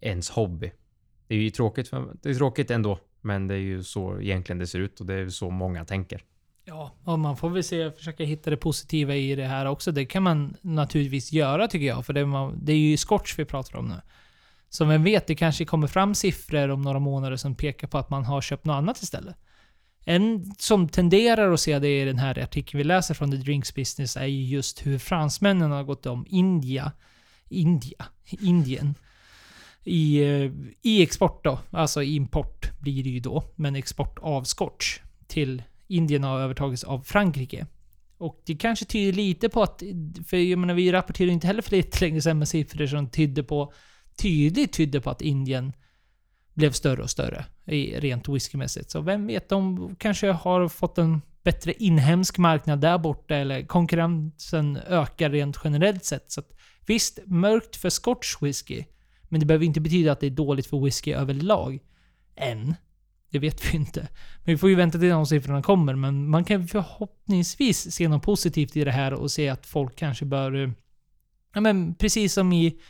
[0.00, 0.72] ens hobby.
[1.26, 4.58] Det är ju tråkigt, för, det är tråkigt ändå, men det är ju så egentligen
[4.58, 6.24] det ser ut och det är så många tänker.
[6.64, 9.92] Ja, och man får väl se, försöka hitta det positiva i det här också.
[9.92, 13.38] Det kan man naturligtvis göra tycker jag, för det, är man, det är ju Scotch
[13.38, 14.00] vi pratar om nu.
[14.68, 18.10] Så vem vet, det kanske kommer fram siffror om några månader som pekar på att
[18.10, 19.36] man har köpt något annat istället.
[20.04, 23.74] En som tenderar att se det i den här artikeln vi läser från The Drinks
[23.74, 26.92] Business är ju just hur fransmännen har gått om India,
[27.48, 28.06] India,
[28.40, 28.94] Indien
[29.84, 30.50] i, eh,
[30.82, 31.58] i export då.
[31.70, 37.00] Alltså import blir det ju då, men export av Scotch till Indien har övertagits av
[37.00, 37.66] Frankrike.
[38.18, 39.82] Och det kanske tyder lite på att,
[40.26, 43.42] för jag menar vi rapporterade inte heller för lite länge sedan med siffror som tydde
[43.42, 43.72] på,
[44.16, 45.72] tydligt tydde på att Indien
[46.54, 48.90] blev större och större i, rent whiskymässigt.
[48.90, 54.76] Så vem vet, de kanske har fått en bättre inhemsk marknad där borta eller konkurrensen
[54.76, 56.32] ökar rent generellt sett.
[56.32, 56.52] Så att,
[56.86, 58.84] visst, mörkt för scotch whisky,
[59.22, 61.78] men det behöver inte betyda att det är dåligt för whisky överlag.
[62.36, 62.74] Än.
[63.30, 64.00] Det vet vi inte.
[64.44, 65.94] Men vi får ju vänta till de siffrorna kommer.
[65.94, 70.24] Men man kan förhoppningsvis se något positivt i det här och se att folk kanske
[70.24, 70.74] bör...
[71.54, 72.80] Ja men precis som i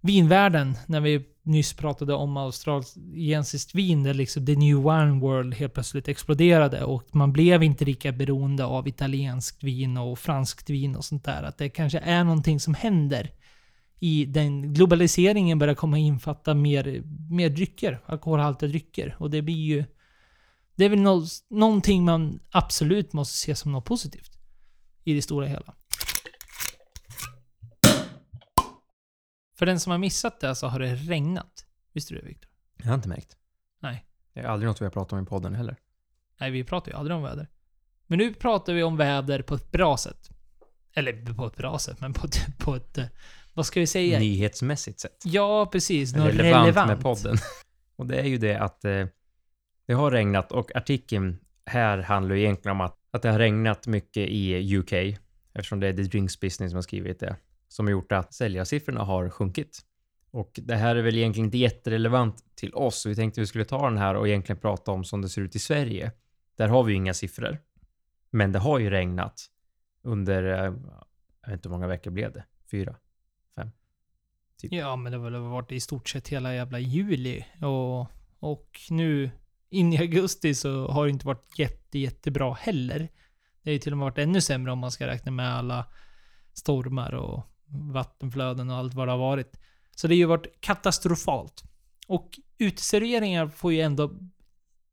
[0.00, 5.74] vinvärlden, när vi nyss pratade om australiensiskt vin, där liksom the new wine world helt
[5.74, 11.04] plötsligt exploderade och man blev inte lika beroende av italienskt vin och franskt vin och
[11.04, 11.42] sånt där.
[11.42, 13.30] Att det kanske är någonting som händer
[14.00, 19.16] i den globaliseringen börjar komma infatta mer, mer drycker, alkoholhaltiga drycker.
[19.18, 19.84] Och det blir ju...
[20.76, 24.38] Det är väl nå, någonting man absolut måste se som något positivt.
[25.04, 25.74] I det stora hela.
[29.62, 31.66] För den som har missat det så har det regnat.
[31.92, 32.50] Visste du det Viktor?
[32.76, 33.36] Jag har inte märkt.
[33.80, 34.06] Nej.
[34.34, 35.76] Det är aldrig något vi har pratat om i podden heller.
[36.40, 37.48] Nej, vi pratar ju aldrig om väder.
[38.06, 40.30] Men nu pratar vi om väder på ett bra sätt.
[40.94, 42.58] Eller på ett bra sätt, men på ett...
[42.58, 42.98] På ett
[43.52, 44.18] vad ska vi säga?
[44.18, 45.22] Nyhetsmässigt sett.
[45.24, 46.14] Ja, precis.
[46.14, 46.88] Något relevant, relevant.
[46.88, 47.36] med podden.
[47.96, 49.06] Och det är ju det att eh,
[49.86, 54.28] det har regnat och artikeln här handlar egentligen om att, att det har regnat mycket
[54.28, 54.92] i UK
[55.52, 57.36] eftersom det är The Drinks Business som har skrivit det
[57.72, 59.80] som har gjort att säljarsiffrorna har sjunkit.
[60.30, 63.06] Och det här är väl egentligen inte jätterelevant till oss.
[63.06, 65.56] Vi tänkte vi skulle ta den här och egentligen prata om som det ser ut
[65.56, 66.12] i Sverige.
[66.56, 67.58] Där har vi ju inga siffror.
[68.30, 69.46] Men det har ju regnat
[70.02, 70.74] under, eh,
[71.42, 72.44] jag vet inte hur många veckor blev det?
[72.70, 72.96] Fyra?
[73.56, 73.70] Fem?
[74.60, 74.72] Typ.
[74.72, 77.44] Ja, men det har väl varit i stort sett hela jävla juli.
[77.60, 78.00] Och,
[78.38, 79.30] och nu
[79.70, 82.98] in i augusti så har det inte varit jätte, jättebra heller.
[83.62, 85.86] Det har ju till och med varit ännu sämre om man ska räkna med alla
[86.52, 89.60] stormar och vattenflöden och allt vad det har varit.
[89.96, 91.62] Så det har ju varit katastrofalt.
[92.06, 94.10] Och uteserveringar får ju ändå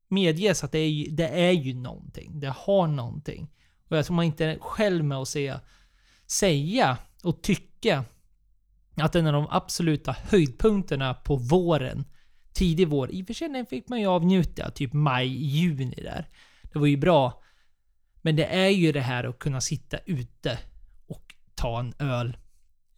[0.08, 2.40] medges att det är, ju, det är ju någonting.
[2.40, 3.50] Det har någonting.
[3.90, 5.62] Och jag tror man inte är själv med att säga,
[6.28, 8.06] säga och tycka
[8.96, 12.06] att en av de absoluta höjdpunkterna på våren,
[12.54, 16.28] tidig vår, i och för sig den fick man ju avnjuta, typ maj, juni där.
[16.74, 17.44] Det var ju bra.
[18.22, 20.60] Men det är ju det här att kunna sitta ute
[21.08, 22.38] och ta en öl,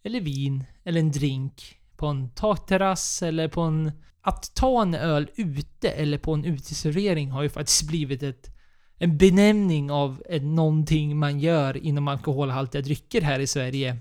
[0.04, 3.92] eller vin, eller en drink på en takterrass eller på en...
[4.24, 8.56] Att ta en öl ute eller på en uteservering har ju faktiskt blivit ett,
[8.98, 13.96] en benämning av ett, någonting man gör inom alkoholhaltiga drycker här i Sverige.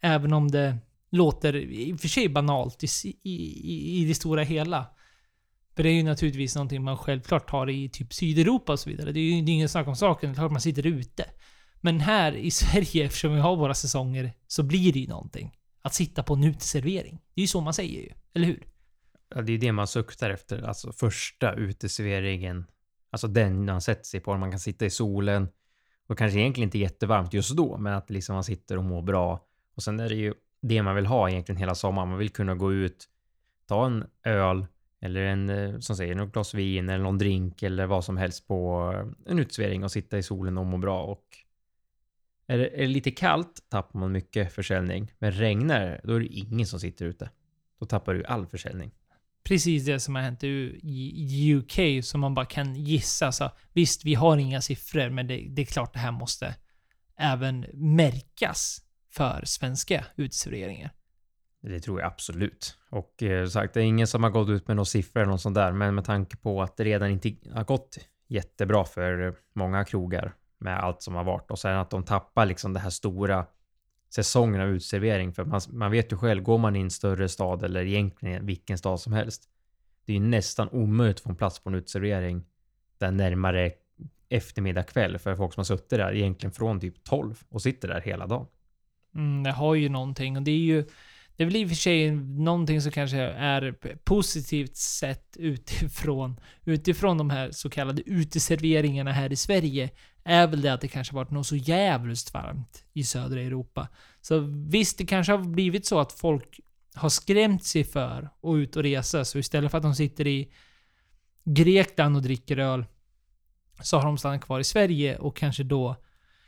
[0.00, 0.78] Även om det
[1.10, 4.86] låter i och för sig banalt i, i, i det stora hela.
[5.76, 9.12] För det är ju naturligtvis någonting man självklart har i typ Sydeuropa och så vidare.
[9.12, 10.30] Det är ju det är ingen snack om saken.
[10.30, 11.24] Det är klart man sitter ute.
[11.84, 15.56] Men här i Sverige, eftersom vi har våra säsonger, så blir det ju någonting.
[15.82, 17.22] Att sitta på en uteservering.
[17.34, 18.08] Det är ju så man säger ju.
[18.34, 18.66] Eller hur?
[19.34, 20.62] Ja, det är ju det man suktar efter.
[20.62, 22.66] Alltså första uteserveringen.
[23.10, 24.36] Alltså den man sätter sig på.
[24.36, 25.48] Man kan sitta i solen.
[26.06, 29.40] Och kanske egentligen inte jättevarmt just då, men att liksom man sitter och mår bra.
[29.74, 32.08] Och sen är det ju det man vill ha egentligen hela sommaren.
[32.08, 33.08] Man vill kunna gå ut,
[33.66, 34.66] ta en öl
[35.00, 38.48] eller en, eh, som säger, något glas vin eller någon drink eller vad som helst
[38.48, 41.02] på eh, en uteservering och sitta i solen och må bra.
[41.02, 41.24] Och
[42.52, 45.12] är det, är det lite kallt tappar man mycket försäljning.
[45.18, 47.30] Men regnar det, då är det ingen som sitter ute.
[47.80, 48.90] Då tappar du all försäljning.
[49.44, 53.32] Precis det som har hänt i UK som man bara kan gissa.
[53.32, 56.54] Så visst, vi har inga siffror, men det, det är klart det här måste
[57.18, 60.90] även märkas för svenska uteserveringar.
[61.62, 62.78] Det tror jag absolut.
[62.90, 65.40] Och eh, sagt, det är ingen som har gått ut med några siffror eller något
[65.40, 69.84] sånt där, men med tanke på att det redan inte har gått jättebra för många
[69.84, 73.46] krogar med allt som har varit och sen att de tappar liksom det här stora
[74.14, 75.32] säsongen av utservering.
[75.32, 78.78] För man, man vet ju själv, går man i en större stad eller egentligen vilken
[78.78, 79.48] stad som helst.
[80.06, 82.44] Det är ju nästan omöjligt att få en plats på en uteservering
[82.98, 83.72] där närmare
[84.28, 88.00] eftermiddag kväll för folk som har suttit där egentligen från typ 12 och sitter där
[88.00, 88.46] hela dagen.
[89.14, 90.84] Mm, det har ju någonting och det är ju
[91.42, 93.72] det är väl i och för sig någonting som kanske är
[94.04, 99.90] positivt sett utifrån, utifrån de här så kallade uteserveringarna här i Sverige,
[100.24, 103.88] är väl det att det kanske varit något så jävligt varmt i södra Europa.
[104.20, 106.60] Så visst, det kanske har blivit så att folk
[106.94, 110.52] har skrämt sig för att ut och resa, så istället för att de sitter i
[111.44, 112.84] Grekland och dricker öl,
[113.82, 115.96] så har de stannat kvar i Sverige och kanske då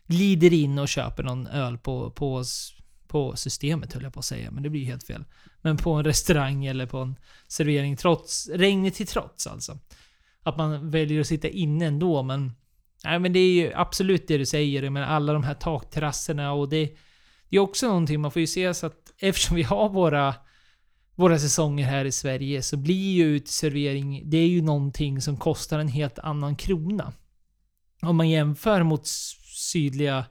[0.07, 2.45] glider in och köper någon öl på, på
[3.15, 5.25] på systemet höll jag på att säga, men det blir helt fel.
[5.63, 7.17] Men på en restaurang eller på en
[7.49, 9.79] servering trots, regnet till trots alltså.
[10.43, 12.53] Att man väljer att sitta inne ändå, men...
[13.05, 16.69] Nej men det är ju absolut det du säger, men alla de här takterrasserna och
[16.69, 16.97] det...
[17.49, 20.35] Det är också någonting, man får ju se så att eftersom vi har våra
[21.15, 25.79] våra säsonger här i Sverige så blir ju uteservering, det är ju någonting som kostar
[25.79, 27.13] en helt annan krona.
[28.03, 29.07] Om man jämför mot
[29.55, 30.25] sydliga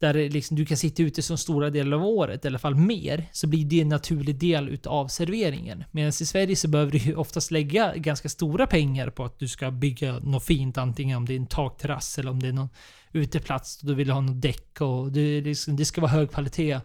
[0.00, 3.28] där liksom du kan sitta ute som stora delar av året, i alla fall mer,
[3.32, 5.84] så blir det en naturlig del utav serveringen.
[5.90, 9.48] Medan i Sverige så behöver du ju oftast lägga ganska stora pengar på att du
[9.48, 12.68] ska bygga något fint, antingen om det är en takterrass eller om det är någon
[13.12, 16.80] uteplats och du vill ha något däck och det, liksom, det ska vara hög kvalitet.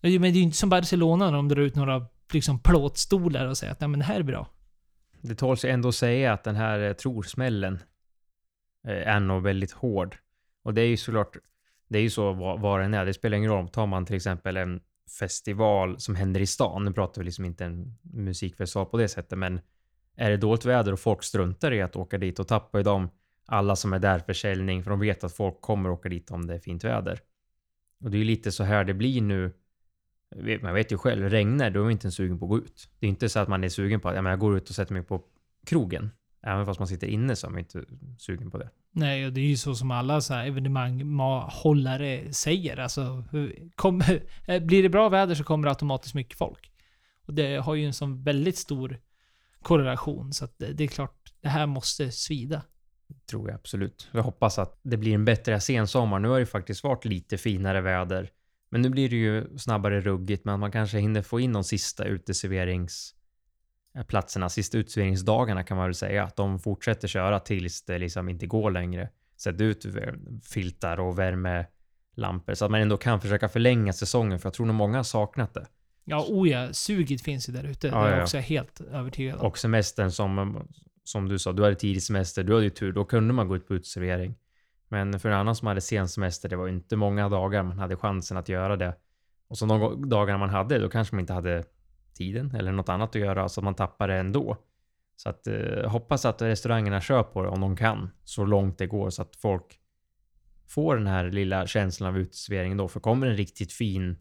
[0.00, 3.58] Men det är ju inte som Barcelona när de drar ut några liksom plåtstolar och
[3.58, 4.48] säger att Nej, men det här är bra.
[5.20, 7.78] Det tål sig ändå att säga att den här eh, trorsmällen
[8.86, 10.16] eh, är nog väldigt hård.
[10.62, 11.36] Och det är ju såklart
[11.94, 13.06] det är ju så vad, den är.
[13.06, 13.68] Det spelar ingen roll.
[13.68, 14.80] Tar man till exempel en
[15.18, 16.84] festival som händer i stan.
[16.84, 19.60] Nu pratar vi liksom inte en musikfestival på det sättet, men
[20.16, 23.10] är det dåligt väder och folk struntar i att åka dit och tappar ju de
[23.46, 26.54] alla som är där försäljning, för de vet att folk kommer åka dit om det
[26.54, 27.20] är fint väder.
[28.00, 29.52] Och det är ju lite så här det blir nu.
[30.62, 32.88] Man vet ju själv, regnar då är man inte ens sugen på att gå ut.
[32.98, 34.74] Det är inte så att man är sugen på att jag, jag går ut och
[34.74, 35.22] sätter mig på
[35.66, 36.10] krogen.
[36.46, 37.84] Även fast man sitter inne så är man inte
[38.18, 38.70] sugen på det.
[38.92, 42.76] Nej, och det är ju så som alla så här evenemanghållare säger.
[42.76, 43.24] Alltså,
[43.74, 43.98] kom,
[44.60, 46.72] blir det bra väder så kommer det automatiskt mycket folk.
[47.26, 49.00] Och det har ju en sån väldigt stor
[49.62, 50.32] korrelation.
[50.32, 52.62] Så att det är klart, det här måste svida.
[53.30, 54.08] Tror jag absolut.
[54.12, 56.18] Jag hoppas att det blir en bättre sensommar.
[56.18, 58.30] Nu har det faktiskt varit lite finare väder.
[58.70, 62.04] Men nu blir det ju snabbare ruggigt, men man kanske hinner få in de sista
[63.94, 68.46] uteserveringsplatserna, sista uteserveringsdagarna kan man väl säga, att de fortsätter köra tills det liksom inte
[68.46, 69.08] går längre.
[69.36, 69.86] Sätt ut
[70.42, 74.76] filtar och värmelampor så att man ändå kan försöka förlänga säsongen, för jag tror nog
[74.76, 75.66] många har saknat det.
[76.04, 77.86] Ja, oh ja, suget finns ju där ute.
[77.86, 78.16] Ja, det är ja.
[78.16, 79.46] jag också helt övertygad om.
[79.46, 80.68] Och semestern som,
[81.04, 83.56] som du sa, du hade tidig semester, du hade ju tur, då kunde man gå
[83.56, 84.34] ut på uteservering.
[84.88, 87.96] Men för en annan som hade sen semester, det var inte många dagar man hade
[87.96, 88.94] chansen att göra det.
[89.48, 91.64] Och så de dagarna man hade, då kanske man inte hade
[92.14, 94.56] tiden eller något annat att göra, så man tappar det ändå.
[95.16, 98.86] Så att eh, hoppas att restaurangerna kör på det om de kan, så långt det
[98.86, 99.80] går, så att folk
[100.66, 102.88] får den här lilla känslan av uteservering då.
[102.88, 104.16] För kommer en riktigt fin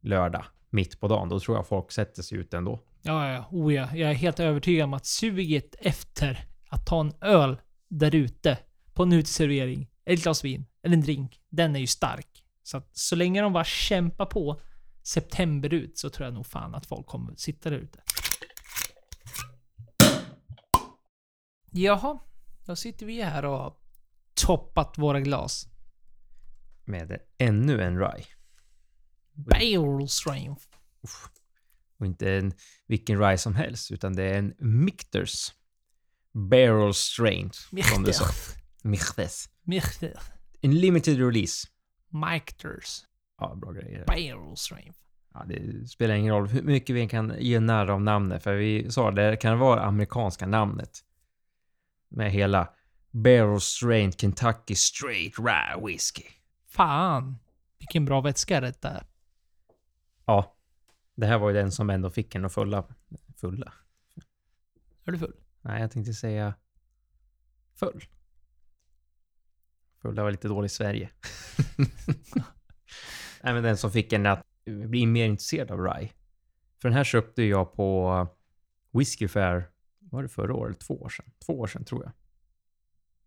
[0.00, 2.80] lördag mitt på dagen, då tror jag folk sätter sig ut ändå.
[3.02, 3.88] Ja, ja, oh ja.
[3.94, 8.58] Jag är helt övertygad om att suget efter att ta en öl där ute
[8.94, 12.44] på en uteservering, ett glas vin eller en drink, den är ju stark.
[12.62, 14.60] Så att så länge de bara kämpar på
[15.02, 18.02] september ut så tror jag nog fan att folk kommer sitta där ute.
[21.70, 22.18] Jaha,
[22.64, 23.76] då sitter vi här och har
[24.34, 25.68] toppat våra glas.
[26.84, 28.26] Med ännu en rye.
[29.32, 30.66] Barrel strength.
[31.98, 32.52] Och inte en,
[32.86, 35.52] vilken rye som helst, utan det är en Michters
[36.32, 37.58] Barrel Strength,
[37.94, 38.24] som du sa.
[38.82, 39.48] Michters.
[39.62, 40.18] Michter.
[40.60, 41.68] En limited release.
[42.08, 43.04] Michters.
[43.42, 44.04] Ja, bra grejer.
[44.06, 44.98] Barrel strength.
[45.34, 48.90] Ja, det spelar ingen roll hur mycket vi kan ge narr av namnet, för vi
[48.90, 51.04] sa det kan vara amerikanska namnet.
[52.08, 52.68] Med hela
[53.10, 56.24] Barrel Strength Kentucky Straight Rye Whiskey.
[56.68, 57.38] Fan.
[57.78, 59.06] Vilken bra vätska detta är.
[60.24, 60.56] Ja,
[61.14, 62.84] det här var ju den som ändå fick en att fulla.
[63.36, 63.72] Fulla?
[65.04, 65.34] Är du full?
[65.60, 66.54] Nej, jag tänkte säga
[67.74, 68.04] full.
[70.02, 71.10] Fulla var lite dåligt Sverige.
[73.42, 76.08] Men den som fick en att bli mer intresserad av rye.
[76.82, 78.26] För den här köpte jag på
[78.92, 80.80] Whiskey Fair, var det förra året?
[80.80, 81.24] Två år sedan?
[81.46, 82.12] Två år sedan tror jag.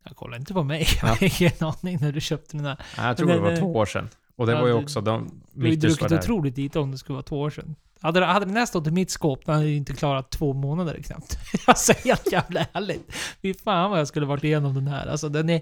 [0.07, 0.87] Jag kollar inte på mig.
[1.01, 2.77] Jag har ingen aning när du köpte den här.
[2.97, 4.09] Nej, jag tror Men det var den- två år sedan.
[4.35, 5.41] Och det Ja, var ju också de...
[5.53, 6.19] Du har ju druckit där.
[6.19, 7.75] otroligt lite om det skulle vara två år sedan.
[8.01, 11.01] Hade, hade den här stått i mitt skåp, då hade ju inte klarat två månader
[11.01, 11.37] knappt.
[11.67, 13.13] alltså helt jävla ärligt.
[13.41, 15.07] Fy fan vad jag skulle varit igenom den här.
[15.07, 15.61] Alltså den är...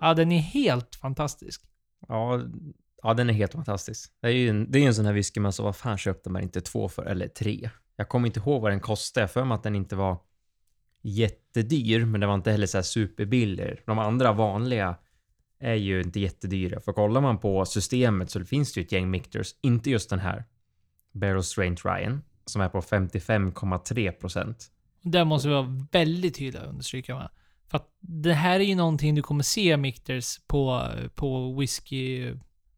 [0.00, 1.62] Ja, den är helt fantastisk.
[2.08, 2.40] Ja,
[3.04, 4.12] ja, den är helt fantastisk.
[4.20, 6.30] Det är ju en, det är en sån här whisky man så vad fan köpte
[6.30, 7.70] man inte två för, eller tre?
[7.96, 9.22] Jag kommer inte ihåg vad den kostade.
[9.22, 10.18] Jag för mig att den inte var
[11.02, 13.76] jättedyr, men den var inte heller så här superbillig.
[13.86, 14.96] De andra vanliga
[15.58, 16.80] är ju inte jättedyra.
[16.80, 19.54] För kollar man på systemet så finns det ju ett gäng mictors.
[19.62, 20.44] inte just den här
[21.12, 24.70] Barrel Straint Ryan, som är på 55,3 procent.
[25.02, 27.28] Där måste vi vara väldigt tydliga och understryka med.
[27.68, 32.34] För att det här är ju någonting du kommer se mictors på, på whisky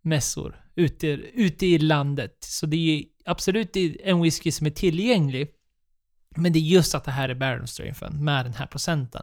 [0.07, 2.37] whiskymässor ute, ute i landet.
[2.41, 5.51] Så det är absolut en whisky som är tillgänglig.
[6.37, 9.23] Men det är just att det här är Baron med den här procenten.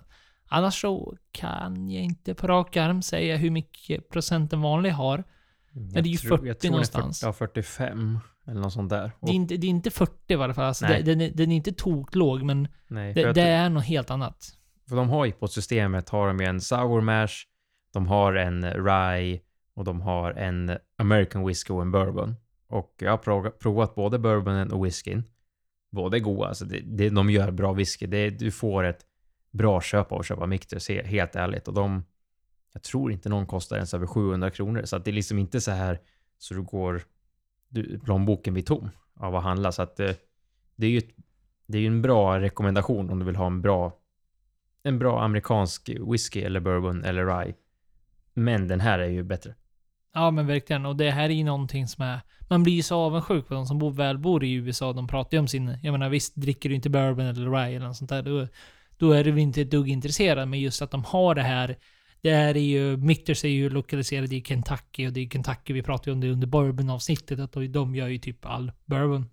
[0.49, 5.23] Annars så kan jag inte på rak arm säga hur mycket procent en vanlig har.
[5.71, 7.19] det är ju 40 någonstans.
[7.19, 9.11] Den är 40, ja, 45 eller något sånt där.
[9.21, 10.65] Det är inte, det är inte 40 i alla fall.
[10.65, 13.69] Alltså det, den, är, den är inte toklåg, men nej, det, jag det tror- är
[13.69, 14.57] något helt annat.
[14.89, 17.33] För de har ju på systemet har de ju en sour mash,
[17.93, 19.39] de har en rye
[19.75, 22.36] och de har en American whisky och en bourbon.
[22.67, 25.23] Och jag har provat både bourbonen och whiskyn.
[25.91, 28.07] Båda är goda, alltså det, det, de gör bra whisky.
[28.07, 29.05] Det, du får ett
[29.51, 31.67] bra köp av att köpa Michters, helt ärligt.
[31.67, 32.03] Och de,
[32.73, 34.81] jag tror inte någon kostar ens över 700 kronor.
[34.86, 35.99] Så att det är liksom inte så här
[36.38, 37.01] så du går,
[37.69, 39.71] du, plånboken blir tom av att handla.
[39.71, 40.17] Så att det,
[40.75, 41.15] det är ju ett,
[41.65, 43.99] det är ju en bra rekommendation om du vill ha en bra
[44.83, 47.53] en bra amerikansk whisky eller bourbon eller rye.
[48.33, 49.55] Men den här är ju bättre.
[50.13, 50.86] Ja men verkligen.
[50.86, 52.19] Och det här är ju någonting som är...
[52.49, 54.93] Man blir ju så avundsjuk på de som bor, väl bor i USA.
[54.93, 55.78] De pratar ju om sin...
[55.84, 58.21] Jag menar visst, dricker du inte bourbon eller rye eller något sånt där.
[58.21, 58.47] Då,
[58.97, 60.47] då är du väl inte ett dugg intresserad.
[60.47, 61.78] Men just att de har det här.
[62.22, 62.97] Det här är ju...
[62.97, 65.07] Mitters är ju lokaliserade i Kentucky.
[65.07, 67.39] Och det är Kentucky, vi pratade ju om det under bourbon-avsnittet.
[67.39, 69.30] Att de gör ju typ all bourbon.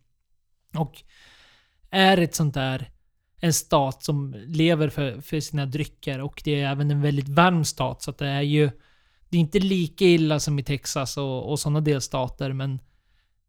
[0.74, 1.02] Och
[1.90, 2.90] är ett sånt där
[3.40, 7.64] en stat som lever för, för sina drycker och det är även en väldigt varm
[7.64, 8.70] stat så att det är ju
[9.30, 12.80] det är inte lika illa som i Texas och, och sådana delstater men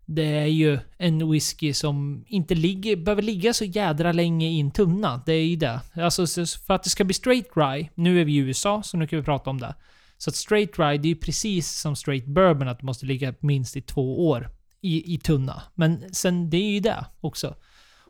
[0.06, 4.72] det är ju en whisky som inte ligger, behöver ligga så jädra länge i en
[4.72, 5.24] tunna.
[5.26, 5.82] Det är ju det.
[5.94, 6.28] Alltså
[6.68, 9.20] för att det ska bli straight rye, nu är vi i USA så nu kan
[9.20, 9.76] vi prata om det.
[10.18, 13.34] Så att straight rye, det är ju precis som straight bourbon att det måste ligga
[13.40, 14.50] minst i två år
[14.82, 15.62] i, i tunna.
[15.76, 17.56] Men sen, det är ju det också.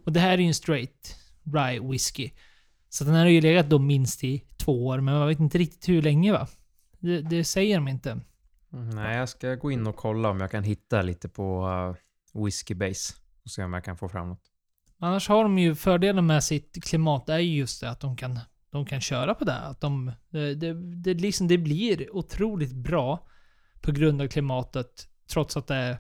[0.06, 1.16] Och det här är ju en straight
[1.54, 2.30] rye whisky.
[2.90, 5.58] Så den här har ju legat då minst i två år, men man vet inte
[5.58, 6.48] riktigt hur länge va?
[7.02, 8.12] Det, det säger de inte.
[8.74, 11.96] Mm, Nej, jag ska gå in och kolla om jag kan hitta lite på uh,
[12.44, 13.14] Whiskey Base.
[13.44, 14.52] Och se om jag kan få fram något.
[15.00, 18.40] Annars har de ju fördelen med sitt klimat är ju just det att de kan,
[18.72, 19.58] de kan köra på det.
[19.58, 23.28] Att de, det, det, det, liksom, det blir otroligt bra
[23.82, 25.08] på grund av klimatet.
[25.32, 25.98] Trots att det är,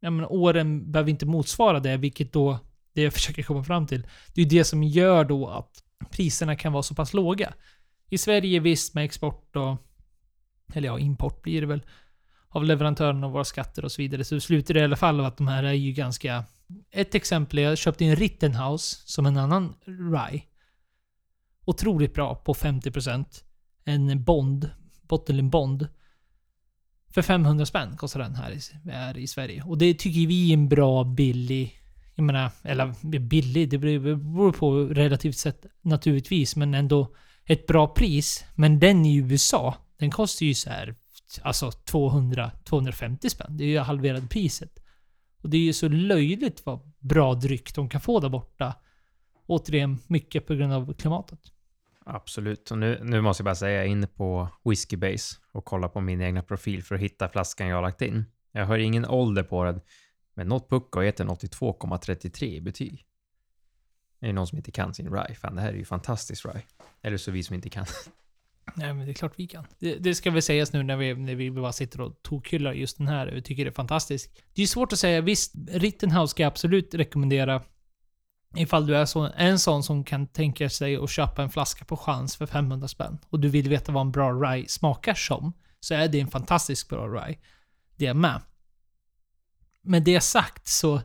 [0.00, 2.58] jag menar, åren behöver inte motsvara det, vilket då,
[2.92, 4.06] det jag försöker komma fram till.
[4.34, 7.54] Det är det som gör då att priserna kan vara så pass låga.
[8.08, 9.76] I Sverige visst med export och,
[10.76, 11.82] eller ja, import blir det väl,
[12.48, 14.24] av leverantören och våra skatter och så vidare.
[14.24, 16.44] Så slutar det i alla fall av att de här är ju ganska...
[16.90, 20.42] Ett exempel är jag köpte in Rittenhouse som en annan rye.
[21.64, 23.24] Otroligt bra på 50%.
[23.84, 24.70] En Bond,
[25.02, 25.88] Bottenlin Bond.
[27.10, 29.62] För 500 spänn kostar den här i, här i Sverige.
[29.62, 31.78] Och det tycker vi är en bra, billig...
[32.14, 37.14] Jag menar, eller billig, det beror på relativt sett naturligtvis, men ändå
[37.44, 38.44] ett bra pris.
[38.54, 40.94] Men den i USA, den kostar ju så här
[41.42, 43.56] alltså 200-250 spänn.
[43.56, 44.78] Det är ju halverade priset.
[45.42, 48.74] Och det är ju så löjligt vad bra dryck de kan få där borta.
[49.46, 51.40] Återigen, mycket på grund av klimatet.
[52.04, 52.70] Absolut.
[52.70, 55.88] Och nu, nu måste jag bara säga, jag är inne på Whiskey Base och kollar
[55.88, 58.24] på min egna profil för att hitta flaskan jag har lagt in.
[58.52, 59.80] Jag har ingen ålder på den,
[60.34, 63.06] men något pucko har gett den 82,33 i betyg.
[64.20, 65.34] Det är någon som inte kan sin rye.
[65.34, 66.62] Fan, det här är ju fantastiskt rye.
[67.02, 67.86] Eller så vi som inte kan.
[68.74, 69.66] Nej, men det är klart vi kan.
[69.78, 72.98] Det, det ska väl sägas nu när vi, när vi bara sitter och tokhyllar just
[72.98, 74.42] den här Vi tycker det är fantastiskt.
[74.54, 75.20] Det är svårt att säga.
[75.20, 77.62] Visst, Rittenhouse ska jag absolut rekommendera
[78.56, 81.96] ifall du är så, en sån som kan tänka sig att köpa en flaska på
[81.96, 85.94] chans för 500 spänn och du vill veta vad en bra rye smakar som, så
[85.94, 87.38] är det en fantastisk bra rye.
[87.96, 88.40] Det är med.
[89.82, 90.98] Med det sagt så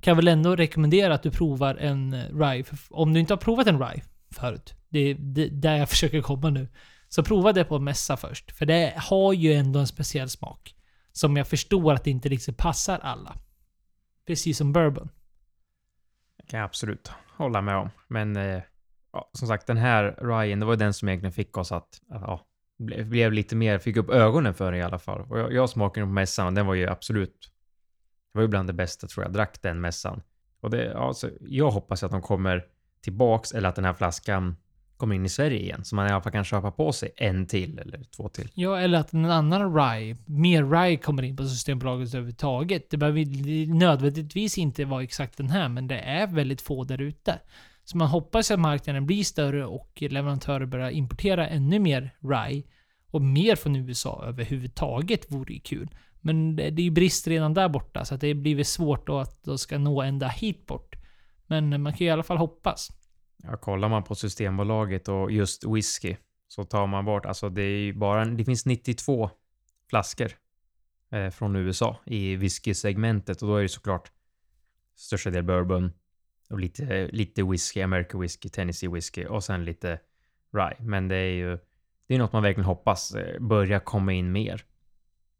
[0.00, 2.64] kan jag väl ändå rekommendera att du provar en rye.
[2.90, 5.14] Om du inte har provat en rye förut, det är
[5.50, 6.68] där jag försöker komma nu.
[7.08, 8.52] Så prova det på en mässa först.
[8.52, 10.74] För det har ju ändå en speciell smak.
[11.12, 13.36] Som jag förstår att det inte riktigt passar alla.
[14.26, 15.08] Precis som bourbon.
[16.36, 17.90] Det kan jag absolut hålla med om.
[18.08, 18.62] Men eh,
[19.12, 22.46] ja, som sagt, den här Ryan, det var den som egentligen fick oss att ja,
[22.78, 25.20] blev, blev lite mer, fick upp ögonen för det i alla fall.
[25.20, 27.50] Och jag, jag smakade den på mässan och den var ju absolut,
[28.32, 30.22] det var ju bland det bästa tror jag, drack den mässan.
[30.60, 32.64] Och det, alltså, jag hoppas att de kommer
[33.00, 34.56] tillbaks eller att den här flaskan
[34.98, 35.84] kommer in i Sverige igen.
[35.84, 38.50] Så man i alla fall kan köpa på sig en till eller två till.
[38.54, 42.90] Ja, eller att en annan RAI, mer RAI kommer in på Systembolaget överhuvudtaget.
[42.90, 43.26] Det behöver
[43.74, 47.38] nödvändigtvis inte vara exakt den här, men det är väldigt få där ute.
[47.84, 52.66] Så man hoppas att marknaden blir större och leverantörer börjar importera ännu mer RAI.
[53.10, 55.88] Och mer från USA överhuvudtaget vore ju kul.
[56.20, 59.44] Men det är ju brist redan där borta, så att det blir svårt då att
[59.44, 60.96] de ska nå ända hit bort.
[61.46, 62.90] Men man kan ju i alla fall hoppas.
[63.42, 66.16] Ja, kollar man på Systembolaget och just whisky
[66.48, 69.30] så tar man bort, alltså det är ju bara, det finns 92
[69.90, 70.32] flaskor
[71.10, 74.12] eh, från USA i whiskysegmentet och då är det såklart
[74.96, 75.92] största del bourbon
[76.50, 80.00] och lite, lite whisky, American whisky, Tennessee whisky och sen lite
[80.52, 80.76] rye.
[80.80, 81.58] Men det är ju,
[82.06, 84.64] det är något man verkligen hoppas eh, börja komma in mer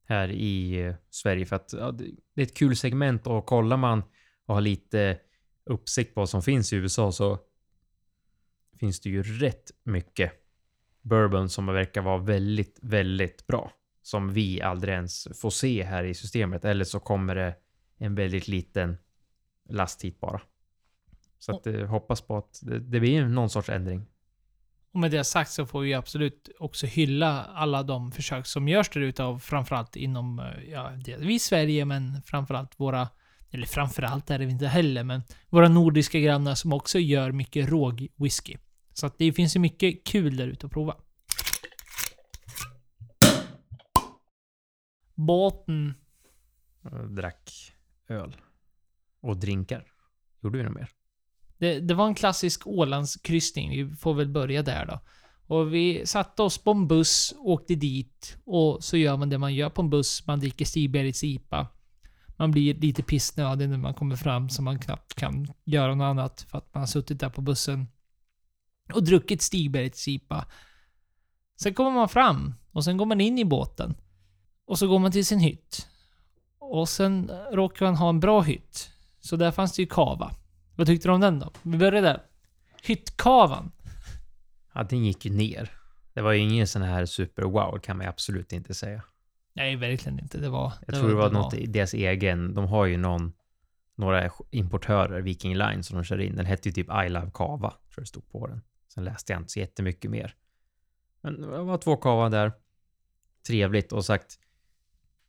[0.04, 1.90] här i eh, Sverige för att ja,
[2.34, 4.02] det är ett kul segment och kollar man
[4.46, 5.18] och har lite
[5.64, 7.38] uppsikt på vad som finns i USA så
[8.80, 10.32] finns det ju rätt mycket
[11.02, 13.72] bourbon som verkar vara väldigt, väldigt bra.
[14.02, 16.64] Som vi aldrig ens får se här i systemet.
[16.64, 17.54] Eller så kommer det
[17.98, 18.96] en väldigt liten
[19.68, 20.40] last hit bara.
[21.38, 24.06] Så att eh, hoppas på att det, det blir någon sorts ändring.
[24.92, 28.90] Och med det sagt så får vi absolut också hylla alla de försök som görs
[28.90, 33.08] där ute av framförallt inom, eh, ja, vi i Sverige, men framförallt våra,
[33.50, 38.08] eller framförallt är det inte heller, men våra nordiska grannar som också gör mycket råg
[38.16, 38.56] whisky.
[38.98, 40.96] Så att det finns ju mycket kul där ute att prova.
[45.14, 45.94] Båten.
[46.82, 47.50] Jag drack
[48.08, 48.36] öl.
[49.20, 49.86] Och drinkar.
[50.42, 50.88] Gjorde vi något mer?
[51.58, 53.70] Det, det var en klassisk Ålandskryssning.
[53.70, 55.00] Vi får väl börja där då.
[55.54, 59.54] Och vi satte oss på en buss, åkte dit och så gör man det man
[59.54, 60.26] gör på en buss.
[60.26, 61.68] Man dricker Stigbergets IPA.
[62.36, 66.40] Man blir lite pissnödig när man kommer fram så man knappt kan göra något annat
[66.40, 67.86] för att man har suttit där på bussen
[68.94, 70.46] och druckit Stigbergets IPA.
[71.60, 73.96] Sen kommer man fram och sen går man in i båten.
[74.64, 75.88] Och så går man till sin hytt.
[76.58, 78.90] Och sen råkar man ha en bra hytt.
[79.20, 80.30] Så där fanns det ju kava.
[80.76, 81.52] Vad tyckte du om den då?
[81.62, 82.22] Vi börjar där.
[82.82, 83.72] Hyttkavan.
[84.74, 85.70] Ja, den gick ju ner.
[86.14, 89.02] Det var ju ingen sån här super wow, kan man absolut inte säga.
[89.52, 90.38] Nej, verkligen inte.
[90.38, 90.72] Det var...
[90.86, 92.54] Jag det tror det var, det var något i deras egen...
[92.54, 93.32] De har ju någon...
[93.94, 96.36] Några importörer, Viking Line, som de kör in.
[96.36, 98.62] Den hette ju typ I Love Kava, tror jag det stod på den.
[98.98, 100.34] Sen läste jag inte så jättemycket mer.
[101.20, 102.52] Men det var två kava där.
[103.46, 104.38] Trevligt och sagt.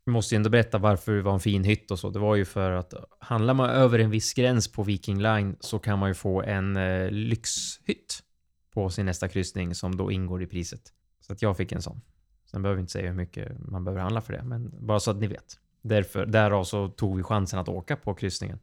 [0.05, 2.09] Vi måste ju ändå berätta varför det var en fin hytt och så.
[2.09, 5.79] Det var ju för att handlar man över en viss gräns på Viking Line så
[5.79, 8.23] kan man ju få en eh, lyxhytt
[8.73, 10.81] på sin nästa kryssning som då ingår i priset.
[11.19, 12.01] Så att jag fick en sån.
[12.45, 15.11] Sen behöver vi inte säga hur mycket man behöver handla för det, men bara så
[15.11, 15.59] att ni vet.
[15.81, 18.59] Därför, därav så tog vi chansen att åka på kryssningen.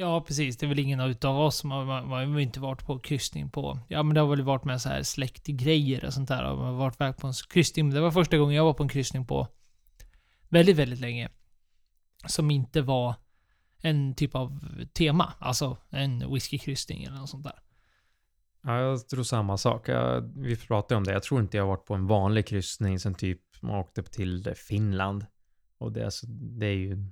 [0.00, 0.56] Ja, precis.
[0.56, 3.50] Det är väl ingen av oss som har, man, man har inte varit på kryssning
[3.50, 3.78] på...
[3.88, 6.50] Ja, men det har väl varit med så här släktgrejer och sånt där.
[6.50, 7.90] Och man har varit väg på en kryssning.
[7.90, 9.48] Det var första gången jag var på en kryssning på
[10.48, 11.28] väldigt, väldigt länge.
[12.26, 13.14] Som inte var
[13.82, 14.60] en typ av
[14.92, 15.32] tema.
[15.38, 17.58] Alltså en whiskykryssning eller något sånt där.
[18.62, 19.88] Ja, jag tror samma sak.
[19.88, 21.12] Jag, vi pratade om det.
[21.12, 24.52] Jag tror inte jag har varit på en vanlig kryssning sen typ man åkte till
[24.68, 25.26] Finland.
[25.78, 27.10] Och det, alltså, det är ju...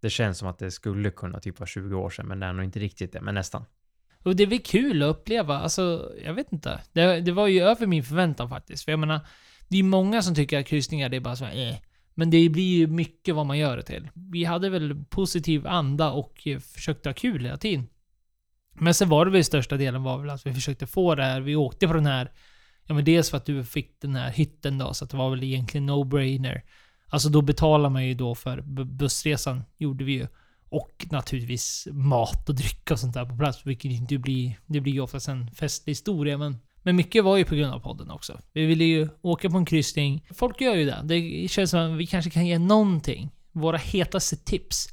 [0.00, 2.52] Det känns som att det skulle kunna typ vara 20 år sedan, men det är
[2.52, 3.64] nog inte riktigt det, men nästan.
[4.22, 5.58] Och det är väl kul att uppleva.
[5.58, 6.80] Alltså, jag vet inte.
[6.92, 8.84] Det, det var ju över min förväntan faktiskt.
[8.84, 9.20] För jag menar,
[9.68, 11.76] det är många som tycker att kryssningar, det är bara så här, eh.
[12.14, 14.10] Men det blir ju mycket vad man gör det till.
[14.14, 17.88] Vi hade väl positiv anda och försökte ha kul hela tiden.
[18.74, 21.40] Men sen var det väl största delen var väl att vi försökte få det här.
[21.40, 22.32] Vi åkte på den här...
[22.86, 25.30] Ja men dels för att du fick den här hytten då, så att det var
[25.30, 26.60] väl egentligen no-brainer.
[27.08, 30.26] Alltså då betalar man ju då för bussresan, gjorde vi ju.
[30.70, 34.60] Och naturligtvis mat och dryck och sånt där på plats, vilket inte blir...
[34.66, 36.56] Det blir ju oftast en festlig historia, men...
[36.82, 38.40] Men mycket var ju på grund av podden också.
[38.52, 40.26] Vi ville ju åka på en kryssning.
[40.34, 41.00] Folk gör ju det.
[41.04, 43.30] Det känns som att vi kanske kan ge någonting.
[43.52, 44.88] Våra hetaste tips.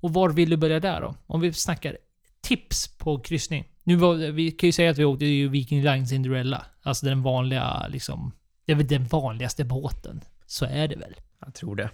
[0.00, 1.14] Och var vill du börja där då?
[1.26, 1.98] Om vi snackar
[2.40, 3.64] tips på kryssning.
[3.84, 6.66] Nu var, vi kan ju säga att vi åkte ju Viking Line Cinderella.
[6.82, 8.32] Alltså den vanliga, liksom...
[8.66, 10.20] Det är väl den vanligaste båten.
[10.46, 11.14] Så är det väl.
[11.40, 11.90] Jag tror det.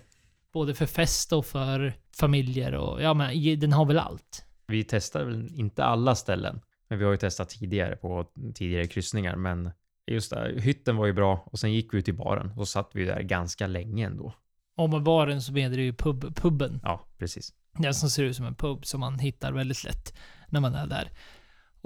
[0.52, 3.02] Både för fest och för familjer och...
[3.02, 4.44] Ja men den har väl allt.
[4.66, 6.60] Vi testade väl inte alla ställen.
[6.88, 9.36] Men vi har ju testat tidigare på tidigare kryssningar.
[9.36, 9.70] Men
[10.06, 12.50] just det, hytten var ju bra och sen gick vi till baren.
[12.50, 14.32] Och så satt vi där ganska länge ändå.
[14.76, 16.80] Och med baren så menar du ju pub, puben.
[16.82, 17.54] Ja, precis.
[17.72, 20.16] Den som ser ut som en pub som man hittar väldigt lätt
[20.48, 21.10] när man är där.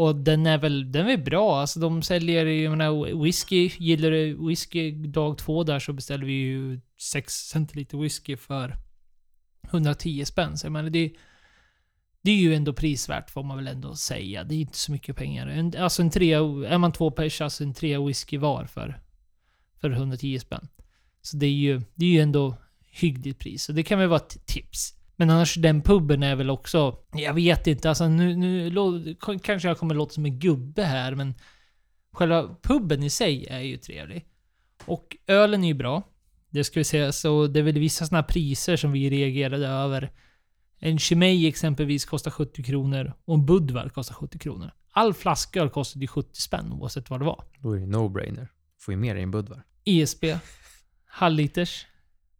[0.01, 1.61] Och den är väl, den är bra.
[1.61, 3.71] Alltså de säljer ju, jag menar, whisky.
[3.79, 8.77] Gillar du whisky dag två där så beställer vi ju 6 centiliter whisky för
[9.63, 10.59] 110 spänn.
[10.59, 11.13] Så jag menar, det,
[12.23, 14.45] det är ju ändå prisvärt får man väl ändå säga.
[14.45, 15.47] Det är inte så mycket pengar.
[15.47, 16.39] En, alltså en trea,
[16.69, 19.01] är man två pers, alltså en trea whisky var för,
[19.81, 20.69] för 110 spänn.
[21.23, 22.57] Så det är ju, det är ju ändå
[22.91, 23.65] hyggligt pris.
[23.65, 24.95] Så det kan väl vara ett tips.
[25.21, 26.99] Men annars, den puben är väl också...
[27.13, 31.35] Jag vet inte, alltså nu, nu kanske jag kommer låta som en gubbe här, men
[32.13, 34.27] själva puben i sig är ju trevlig.
[34.85, 36.03] Och ölen är ju bra.
[36.51, 40.13] Det ska vi säga, så det är väl vissa sådana priser som vi reagerade över.
[40.79, 44.71] En Chimay exempelvis kostar 70 kronor och en Budvar kostar 70 kronor.
[44.91, 47.45] All flasköl kostade ju 70 spänn oavsett vad det var.
[47.59, 48.49] Då är det no-brainer.
[48.79, 49.63] Får ju mer i en Budvar.
[49.85, 50.25] ISB.
[51.05, 51.87] Halvliters.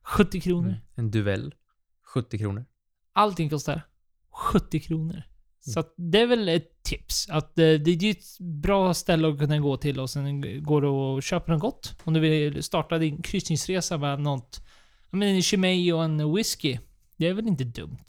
[0.03, 0.69] 70 kronor.
[0.69, 0.81] Mm.
[0.95, 1.55] En Duvel.
[2.15, 2.65] 70 kronor.
[3.21, 3.83] Allting kostar
[4.31, 5.13] 70 kronor.
[5.13, 5.23] Mm.
[5.61, 7.29] Så det är väl ett tips.
[7.31, 10.89] Att eh, det är ett bra ställe att kunna gå till och sen går du
[10.89, 11.95] och köper något gott.
[12.05, 14.67] Om du vill starta din kryssningsresa med något...
[15.11, 16.79] Men en Chimay och en whisky.
[17.17, 18.05] Det är väl inte dumt?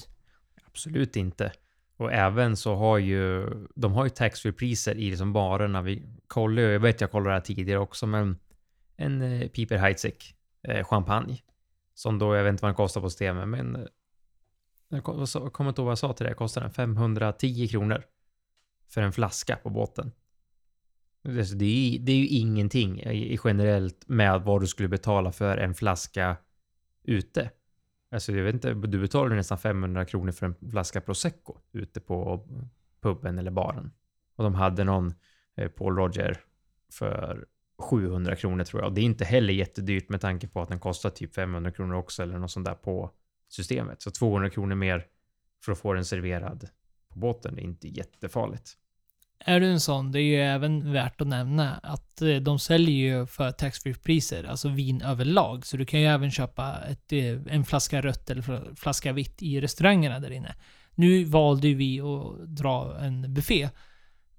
[0.67, 1.51] Absolut inte.
[1.97, 3.49] Och även så har ju...
[3.75, 5.81] De har ju taxfree-priser i liksom barerna.
[5.81, 8.37] Vi kollar jag vet jag kollade det här tidigare också, men
[8.95, 10.35] en eh, Piper Heidsieck
[10.67, 11.37] eh, champagne.
[11.93, 13.87] Som då, jag vet inte vad den kostar på systemet, men
[14.91, 15.03] jag
[15.53, 18.03] kommer inte ihåg vad jag sa till dig, kostar den 510 kronor.
[18.87, 20.11] För en flaska på båten.
[21.23, 23.03] Det är, det är ju ingenting
[23.43, 26.37] generellt med vad du skulle betala för en flaska
[27.03, 27.51] ute.
[28.11, 32.47] Alltså jag vet inte, du betalar nästan 500 kronor för en flaska prosecco ute på
[33.01, 33.91] puben eller baren.
[34.35, 35.13] Och de hade någon
[35.55, 36.37] eh, Paul Roger
[36.91, 37.45] för
[37.77, 38.87] 700 kronor tror jag.
[38.87, 41.95] Och det är inte heller jättedyrt med tanke på att den kostar typ 500 kronor
[41.95, 43.11] också eller något sånt där på
[43.51, 44.01] systemet.
[44.01, 45.05] Så 200 kronor mer
[45.65, 46.69] för att få den serverad
[47.09, 48.77] på båten är inte jättefarligt.
[49.45, 52.95] Är du en sån, det är ju även värt att nämna att eh, de säljer
[52.95, 55.65] ju för taxfree-priser, alltså vin överlag.
[55.65, 59.61] Så du kan ju även köpa ett, eh, en flaska rött eller flaska vitt i
[59.61, 60.55] restaurangerna där inne.
[60.95, 63.69] Nu valde vi att dra en buffé.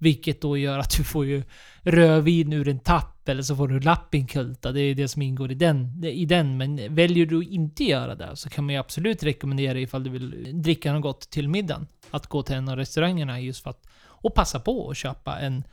[0.03, 1.43] Vilket då gör att du får ju
[1.81, 4.71] rödvin ur en tapp eller så får du lappinkulta.
[4.71, 6.57] Det är det som ingår i den, i den.
[6.57, 10.61] Men väljer du inte göra det så kan man ju absolut rekommendera ifall du vill
[10.61, 11.87] dricka något gott till middagen.
[12.11, 13.87] Att gå till en av restaurangerna just för att
[14.23, 15.63] och passa på att köpa en,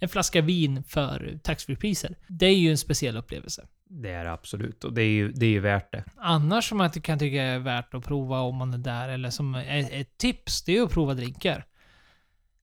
[0.00, 2.14] en flaska vin för taxfree-priser.
[2.28, 3.66] Det är ju en speciell upplevelse.
[3.88, 6.04] Det är det absolut och det är ju, det är ju värt det.
[6.16, 9.54] Annars som man kan tycka är värt att prova om man är där eller som
[9.54, 11.64] ett tips, det är att prova drinkar.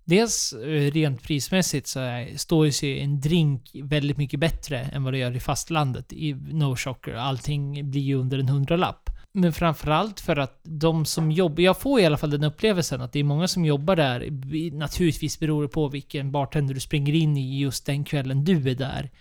[0.05, 5.17] Dels eh, rent prismässigt så står sig en drink väldigt mycket bättre än vad det
[5.17, 6.13] gör i fastlandet.
[6.13, 7.13] I No Shocker.
[7.13, 9.09] Allting blir ju under en hundralapp.
[9.33, 11.63] Men framförallt för att de som jobbar...
[11.63, 14.29] Jag får i alla fall den upplevelsen att det är många som jobbar där.
[14.71, 18.75] Naturligtvis beror det på vilken bartender du springer in i just den kvällen du är
[18.75, 19.11] där.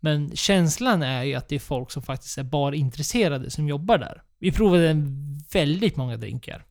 [0.00, 4.22] Men känslan är ju att det är folk som faktiskt är barintresserade som jobbar där.
[4.38, 4.96] Vi provade
[5.52, 6.64] väldigt många drinkar.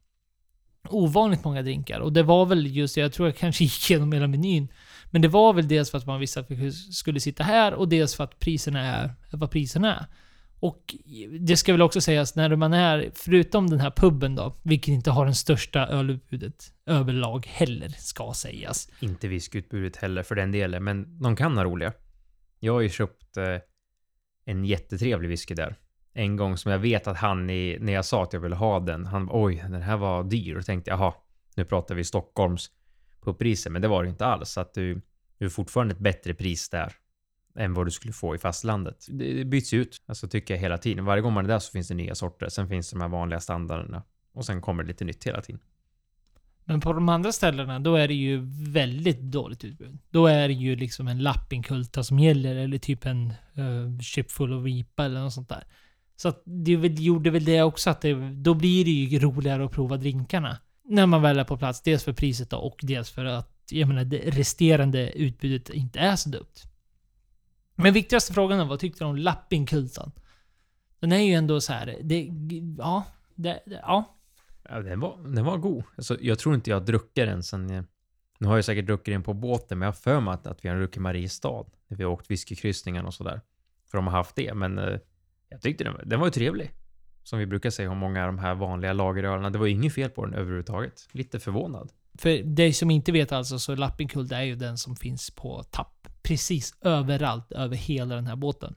[0.89, 1.99] Ovanligt många drinkar.
[1.99, 4.67] Och det var väl just det, jag tror jag kanske gick igenom hela menyn.
[5.11, 7.89] Men det var väl dels för att man visste att vi skulle sitta här och
[7.89, 10.05] dels för att priserna är vad priserna är.
[10.59, 10.95] Och
[11.39, 15.11] det ska väl också sägas, när man är, förutom den här puben då, vilket inte
[15.11, 18.89] har den största ölutbudet överlag heller, ska sägas.
[18.99, 21.93] Inte whiskyutbudet heller för den delen, men de kan ha roliga.
[22.59, 23.57] Jag har ju köpt eh,
[24.45, 25.75] en jättetrevlig whisky där.
[26.17, 28.79] En gång som jag vet att han, i, när jag sa att jag ville ha
[28.79, 30.55] den, han oj, den här var dyr.
[30.55, 31.13] Och tänkte, jaha,
[31.55, 32.71] nu pratar vi Stockholms
[33.21, 34.49] pubpriser, men det var det inte alls.
[34.49, 35.01] Så att du,
[35.37, 36.93] du är fortfarande ett bättre pris där
[37.55, 39.05] än vad du skulle få i fastlandet.
[39.09, 41.05] Det byts ut, alltså tycker jag hela tiden.
[41.05, 42.49] Varje gång man är där så finns det nya sorter.
[42.49, 44.03] Sen finns det de här vanliga standarderna
[44.33, 45.61] och sen kommer det lite nytt hela tiden.
[46.67, 48.41] Men på de andra ställena, då är det ju
[48.71, 49.97] väldigt dåligt utbud.
[50.09, 54.53] Då är det ju liksom en lappinkulta som gäller, eller typ en uh, chip full
[54.53, 55.63] of vipa eller något sånt där.
[56.15, 59.71] Så att det gjorde väl det också att det, då blir det ju roligare att
[59.71, 60.57] prova drinkarna.
[60.83, 61.81] När man väl är på plats.
[61.81, 66.15] Dels för priset då och dels för att, jag menar, det resterande utbudet inte är
[66.15, 66.55] så dumt.
[67.75, 70.11] Men viktigaste frågan är, vad tyckte du om lappinkultan?
[70.99, 72.29] Den är ju ändå så här, det,
[72.77, 73.03] ja,
[73.35, 74.15] det, ja.
[74.69, 75.83] Ja, den var, den var god.
[75.97, 77.87] Alltså, jag tror inte jag har druckit den sen...
[78.39, 80.65] Nu har jag säkert druckit den på båten, men jag har för mig att, att
[80.65, 81.65] vi har druckit Mariestad.
[81.87, 83.41] När vi har åkt whiskykryssningen och sådär.
[83.91, 84.97] För de har haft det, men eh,
[85.55, 86.71] jag tyckte den, den var ju trevlig.
[87.23, 89.49] Som vi brukar säga om många av de här vanliga lagerölarna.
[89.49, 91.07] Det var inget fel på den överhuvudtaget.
[91.11, 91.91] Lite förvånad.
[92.17, 96.07] För dig som inte vet alltså, så Lappinkult är ju den som finns på tapp.
[96.23, 98.75] Precis överallt, över hela den här båten.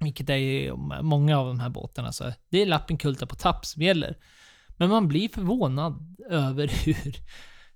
[0.00, 2.12] Vilket är ju många av de här båtarna.
[2.12, 4.16] Så det är Lappinkulta på tapp som gäller.
[4.68, 7.14] Men man blir förvånad över hur,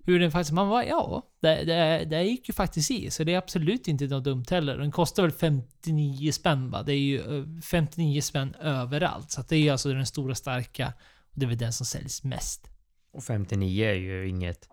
[0.06, 0.52] hur den faktiskt...
[0.52, 3.10] Man var ja, det, det, det gick ju faktiskt i.
[3.10, 4.78] Så det är absolut inte något dumt heller.
[4.78, 6.82] Den kostar väl 59 spänn va?
[6.82, 9.30] Det är ju eh, 59 spänn överallt.
[9.30, 10.92] Så det är alltså den stora starka.
[11.32, 12.70] Och det är väl den som säljs mest.
[13.12, 14.68] Och 59 är ju inget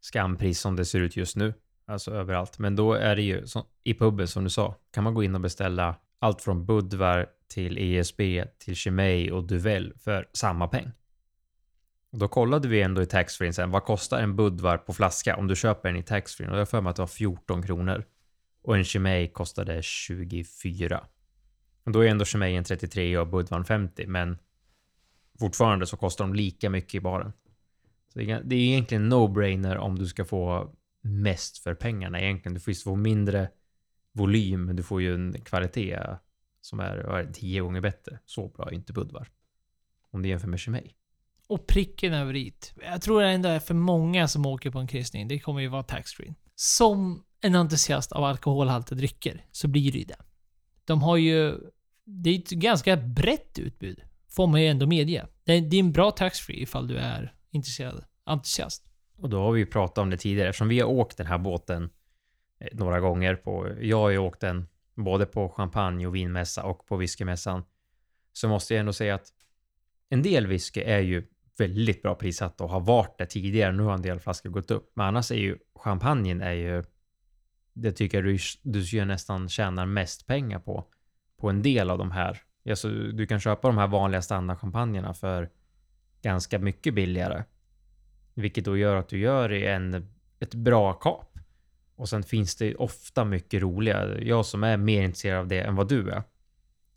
[0.00, 1.54] skampris som det ser ut just nu.
[1.86, 2.58] Alltså överallt.
[2.58, 4.74] Men då är det ju som, i puben som du sa.
[4.92, 8.20] Kan man gå in och beställa allt från Budvar till ESB
[8.58, 10.92] till Chimay och Duvel för samma peng.
[12.18, 15.56] Då kollade vi ändå i taxfree sen, vad kostar en Budvar på flaska om du
[15.56, 16.48] köper den i taxfree?
[16.48, 18.04] Och jag har för mig att det var 14 kronor.
[18.62, 21.06] Och en Chimay kostade 24.
[21.84, 24.38] Och då är ändå Chimay en 33 och Budvar 50, men
[25.40, 27.32] fortfarande så kostar de lika mycket i baren.
[28.12, 32.54] Så det är egentligen no-brainer om du ska få mest för pengarna egentligen.
[32.54, 33.48] Du får ju få mindre
[34.12, 36.00] volym, men du får ju en kvalitet
[36.60, 38.18] som är tio gånger bättre.
[38.24, 39.28] Så bra är inte Budvar.
[40.10, 40.92] Om du jämför med Chimay.
[41.46, 42.74] Och pricken över it.
[42.84, 45.28] Jag tror det ändå är för många som åker på en kryssning.
[45.28, 46.34] Det kommer ju vara taxfree.
[46.54, 50.16] Som en entusiast av alkoholhaltiga drycker så blir det ju det.
[50.84, 51.58] De har ju...
[52.04, 54.00] Det är ett ganska brett utbud.
[54.28, 55.26] Får man ju ändå medge.
[55.44, 58.04] Det är, det är en bra taxfree ifall du är intresserad.
[58.24, 58.84] Entusiast.
[59.18, 60.48] Och då har vi ju pratat om det tidigare.
[60.48, 61.90] Eftersom vi har åkt den här båten
[62.58, 63.68] eh, några gånger på...
[63.80, 67.64] Jag har ju åkt den både på champagne och vinmässa och på whiskymässan.
[68.32, 69.32] Så måste jag ändå säga att
[70.08, 71.26] en del whisky är ju
[71.56, 73.72] väldigt bra prissatt och har varit det tidigare.
[73.72, 74.92] Nu har en del flaskor gått upp.
[74.94, 76.84] Men annars är ju champagnen är ju...
[77.72, 80.84] Det tycker jag du, du nästan tjänar mest pengar på.
[81.36, 82.40] På en del av de här.
[82.68, 85.50] Alltså, du kan köpa de här vanliga standardchampagnerna för
[86.22, 87.44] ganska mycket billigare.
[88.34, 90.08] Vilket då gör att du gör en,
[90.40, 91.38] ett bra kap.
[91.96, 94.18] Och sen finns det ofta mycket roliga.
[94.20, 96.22] Jag som är mer intresserad av det än vad du är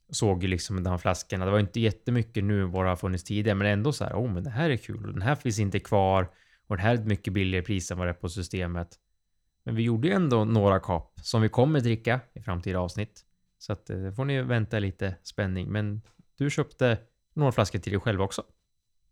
[0.10, 1.45] såg ju liksom de här flaskorna.
[1.45, 4.14] Det var inte jättemycket nu vad det har funnits tidigare, men ändå så här.
[4.14, 6.30] Oh, men det här är kul och den här finns inte kvar
[6.68, 8.99] och den här är ett mycket billigare pris än vad det är på systemet.
[9.64, 13.26] Men vi gjorde ju ändå några kap som vi kommer dricka i framtida avsnitt.
[13.57, 15.72] Så att det får ni vänta lite spänning.
[15.72, 16.01] Men
[16.38, 16.97] du köpte
[17.34, 18.43] några flaskor till dig själv också.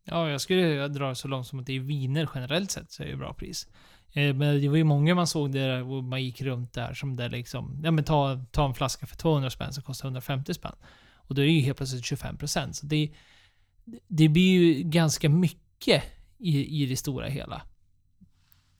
[0.04, 3.08] Ja, jag skulle dra så långt som att det är viner generellt sett så är
[3.08, 3.68] det bra pris.
[4.14, 7.16] Eh, men det var ju många man såg där och man gick runt där som
[7.16, 10.76] där liksom, ja men ta, ta en flaska för 200 spänn som kostar 150 spänn.
[11.16, 12.76] Och då är det ju helt plötsligt 25 procent.
[12.76, 13.12] Så det,
[14.08, 16.04] det blir ju ganska mycket
[16.38, 17.62] i, i det stora hela.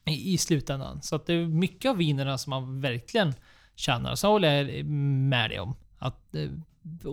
[0.04, 1.02] I, I slutändan.
[1.02, 3.34] Så att det är mycket av vinerna som man verkligen
[3.74, 4.14] tjänar.
[4.14, 5.76] Så håller jag med dig om.
[5.98, 6.50] Att eh,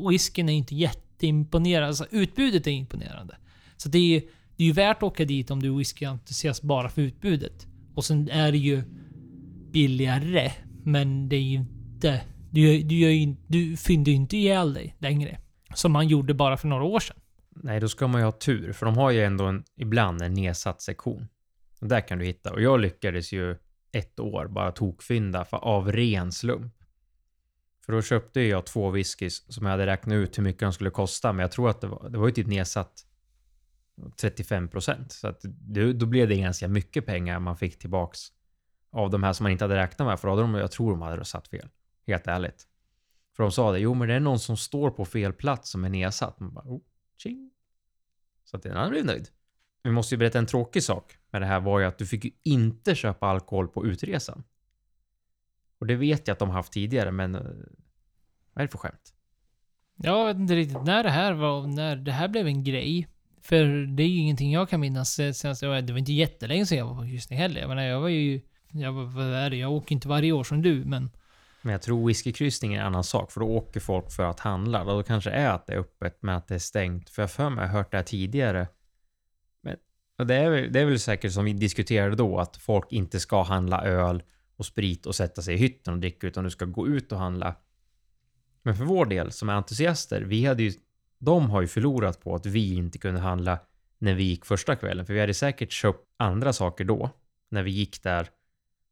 [0.09, 1.87] whiskyn är inte jätteimponerande.
[1.87, 3.37] Alltså utbudet är imponerande.
[3.77, 4.21] Så det är,
[4.55, 7.67] det är ju värt att åka dit om du är whiskyentusiast bara för utbudet.
[7.95, 8.83] Och sen är det ju
[9.71, 10.51] billigare.
[10.83, 12.21] Men det är ju inte...
[12.51, 15.39] Du, du, gör ju, du fyndar ju inte ihjäl dig längre.
[15.73, 17.17] Som man gjorde bara för några år sedan.
[17.49, 20.33] Nej, då ska man ju ha tur, för de har ju ändå en, ibland en
[20.33, 21.27] nedsatt sektion.
[21.81, 22.53] Och där kan du hitta.
[22.53, 23.57] Och jag lyckades ju
[23.91, 26.73] ett år bara tokfynda för, av ren slump.
[27.85, 30.89] För då köpte jag två whiskys som jag hade räknat ut hur mycket de skulle
[30.89, 33.05] kosta, men jag tror att det var, det var ju typ nedsatt
[34.21, 35.11] 35 procent.
[35.11, 38.19] Så att det, då blev det ganska mycket pengar man fick tillbaks
[38.91, 40.19] av de här som man inte hade räknat med.
[40.19, 41.69] För då hade de, jag tror de hade satt fel.
[42.07, 42.67] Helt ärligt.
[43.35, 45.85] För de sa det, jo men det är någon som står på fel plats som
[45.85, 46.39] är nedsatt.
[46.39, 46.81] Man bara, oh,
[47.17, 47.51] ching.
[48.45, 49.29] Så att den blev nöjd.
[49.83, 52.25] Vi måste ju berätta en tråkig sak med det här var ju att du fick
[52.25, 54.43] ju inte köpa alkohol på utresan.
[55.79, 57.41] Och det vet jag att de haft tidigare, men eh,
[58.53, 59.13] vad är det för skämt?
[59.95, 63.07] Jag vet inte riktigt när det här var, när det här blev en grej.
[63.45, 63.65] För
[63.95, 66.95] det är ju ingenting jag kan minnas senast, det var inte jättelänge sedan jag var
[66.95, 67.61] på kryssning heller.
[67.61, 68.41] Jag menar, jag var ju,
[68.71, 71.09] jag vad är det, jag åker inte varje år som du, men
[71.61, 74.81] Men jag tror whiskykryssning är en annan sak, för då åker folk för att handla.
[74.81, 77.09] Och då kanske är att det är öppet, men att det är stängt.
[77.09, 78.67] För jag har för mig, jag har hört det här tidigare.
[79.61, 79.75] Men
[80.17, 83.19] och det, är väl, det är väl säkert som vi diskuterade då, att folk inte
[83.19, 84.23] ska handla öl
[84.57, 87.19] och sprit och sätta sig i hytten och dricka, utan du ska gå ut och
[87.19, 87.55] handla.
[88.63, 90.73] Men för vår del, som är entusiaster, vi hade ju,
[91.25, 93.59] de har ju förlorat på att vi inte kunde handla
[93.97, 95.05] när vi gick första kvällen.
[95.05, 97.09] För vi hade säkert köpt andra saker då,
[97.49, 98.29] när vi gick där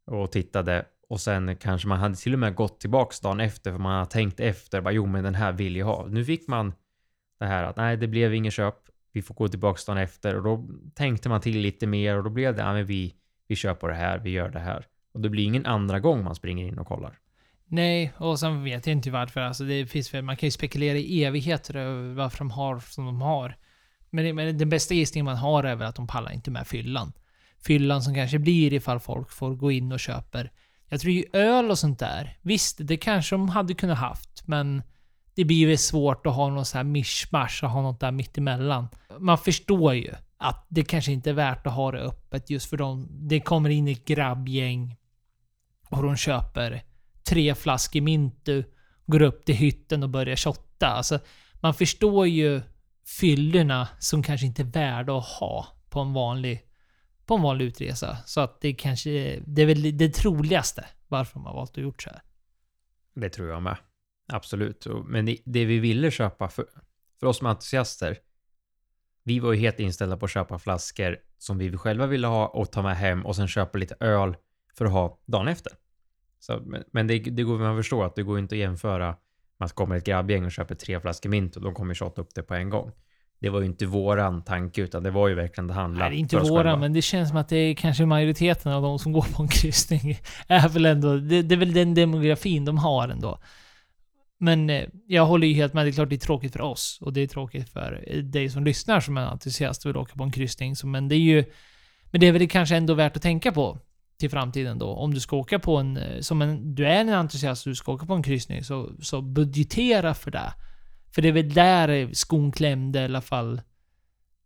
[0.05, 0.86] och tittade.
[1.09, 4.11] Och sen kanske man hade till och med gått tillbaks dagen efter för man hade
[4.11, 4.81] tänkt efter.
[4.81, 6.07] Bara, jo, men den här vill jag ha.
[6.07, 6.73] Nu fick man
[7.39, 8.75] det här att nej, det blev inget köp.
[9.11, 12.29] Vi får gå tillbaks dagen efter och då tänkte man till lite mer och då
[12.29, 13.13] blev det, ja, men vi,
[13.47, 14.86] vi kör på det här, vi gör det här.
[15.13, 17.19] Och det blir ingen andra gång man springer in och kollar.
[17.74, 19.41] Nej, och sen vet jag inte varför.
[19.41, 23.05] Alltså det finns väl, man kan ju spekulera i evigheter över varför de har som
[23.05, 23.57] de har.
[24.09, 26.67] Men, det, men den bästa gissningen man har är väl att de pallar inte med
[26.67, 27.13] fyllan.
[27.65, 30.51] Fyllan som kanske blir ifall folk får gå in och köper.
[30.89, 32.38] Jag tror ju öl och sånt där.
[32.41, 34.84] Visst, det kanske de hade kunnat haft, men
[35.36, 38.88] det blir ju svårt att ha någon så här mischmasch och ha något där mittemellan.
[39.19, 42.78] Man förstår ju att det kanske inte är värt att ha det öppet just för
[42.78, 43.07] dem.
[43.11, 44.97] Det kommer in ett grabbgäng
[45.89, 46.84] och de köper
[47.30, 48.63] tre flaskor Mintu,
[49.05, 50.88] går upp till hytten och börjar shotta.
[50.88, 51.19] Alltså,
[51.61, 52.61] man förstår ju
[53.19, 56.61] fyllorna som kanske inte är värda att ha på en vanlig,
[57.26, 58.17] på en vanlig utresa.
[58.26, 62.01] Så att det kanske, det är väl det troligaste varför de har valt att gjort
[62.01, 62.21] så här.
[63.15, 63.78] Det tror jag med.
[64.34, 64.88] Absolut.
[65.05, 66.65] Men det, det vi ville köpa för,
[67.19, 68.17] för oss som entusiaster,
[69.24, 72.71] vi var ju helt inställda på att köpa flaskor som vi själva ville ha och
[72.71, 74.36] ta med hem och sen köpa lite öl
[74.74, 75.74] för att ha dagen efter.
[76.44, 79.66] Så, men men det, det går man förstår att det går inte att jämföra med
[79.66, 82.36] att det kommer ett grabbgäng och köper tre flaskor mint och de kommer shotta upp
[82.36, 82.91] det på en gång.
[83.39, 86.16] Det var ju inte våran tanke utan det var ju verkligen att handla Nej, det
[86.16, 86.80] är inte för oss våra, själva.
[86.80, 89.48] men det känns som att det är kanske majoriteten av de som går på en
[89.48, 91.18] kryssning är väl ändå...
[91.18, 93.39] Det, det är väl den demografin de har ändå.
[94.39, 95.86] Men eh, jag håller ju helt med.
[95.86, 98.64] Det är klart det är tråkigt för oss och det är tråkigt för dig som
[98.64, 100.76] lyssnar som är entusiast och vill åka på en kryssning.
[100.84, 101.46] Men det är ju...
[102.12, 103.78] Men det är väl kanske ändå värt att tänka på
[104.24, 104.88] till framtiden då.
[104.88, 105.97] Om du ska åka på en...
[105.97, 108.89] Eh, som en du är en entusiast och du ska åka på en kryssning, så,
[109.01, 110.53] så budgetera för det.
[111.15, 113.61] För det är väl där eh, skon klämde i alla fall.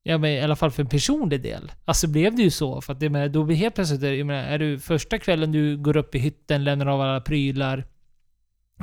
[0.04, 1.72] Ja, men i alla fall för en personlig del.
[1.86, 2.82] Alltså blev det ju så.
[2.82, 5.78] För att det, menar, då blir helt plötsligt, jag menar, är du första kvällen du
[5.78, 7.86] går upp i hytten, lämnar av alla prylar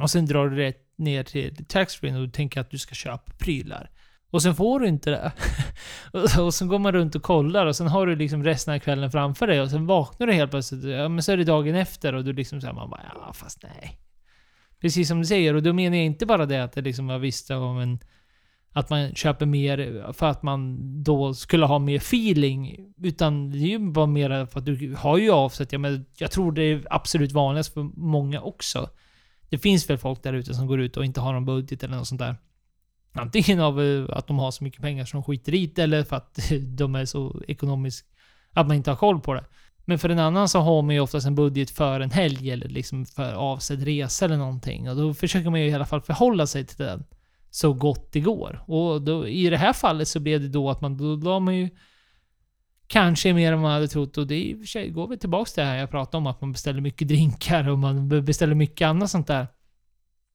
[0.00, 3.32] och sen drar du rätt ner till taxfree och du tänker att du ska köpa
[3.38, 3.90] prylar.
[4.30, 5.32] Och sen får du inte det.
[6.12, 8.78] och, och sen går man runt och kollar och sen har du liksom resten av
[8.78, 10.84] kvällen framför dig och sen vaknar du helt plötsligt.
[10.84, 13.62] Ja, men så är det dagen efter och du liksom såhär, man bara ja, fast
[13.62, 13.98] nej.
[14.80, 17.18] Precis som du säger, och då menar jag inte bara det att det liksom var
[17.18, 17.98] visst om en...
[18.76, 22.76] Att man köper mer för att man då skulle ha mer feeling.
[23.02, 25.72] Utan det är ju bara mer för att du har ju avsett.
[25.72, 28.88] Ja, men jag tror det är absolut vanligast för många också.
[29.48, 31.96] Det finns väl folk där ute som går ut och inte har någon budget eller
[31.96, 32.36] något sånt där.
[33.14, 36.04] Antingen av eh, att de har så mycket pengar som de skiter i det, eller
[36.04, 36.38] för att
[36.78, 38.06] de är så ekonomiskt...
[38.52, 39.44] Att man inte har koll på det.
[39.84, 42.68] Men för en annan så har man ju oftast en budget för en helg eller
[42.68, 44.90] liksom för avsedd resa eller någonting.
[44.90, 47.04] Och då försöker man ju i alla fall förhålla sig till den
[47.50, 48.64] så gott det går.
[48.66, 51.56] Och då, i det här fallet så blev det då att man, då la man
[51.56, 51.68] ju
[52.86, 54.18] kanske mer än man hade trott.
[54.18, 56.16] Och det är i och för sig, går vi tillbaks till det här jag pratade
[56.16, 59.46] om, att man beställer mycket drinkar och man beställer mycket annat sånt där.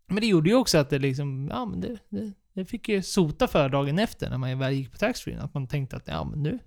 [0.08, 3.02] Men det gjorde ju också att det liksom, ja men det, det, det fick ju
[3.02, 5.40] sota för dagen efter när man väl gick på taxfree.
[5.40, 6.60] Att man tänkte att, ja men nu,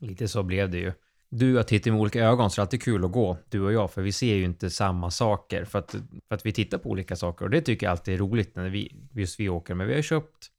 [0.00, 0.92] Lite så blev det ju.
[1.30, 3.72] Du har tittat med olika ögon så det är alltid kul att gå, du och
[3.72, 5.64] jag, för vi ser ju inte samma saker.
[5.64, 5.90] För att,
[6.28, 8.68] för att vi tittar på olika saker och det tycker jag alltid är roligt när
[8.68, 9.74] vi, just vi åker.
[9.74, 10.50] Men vi har ju köpt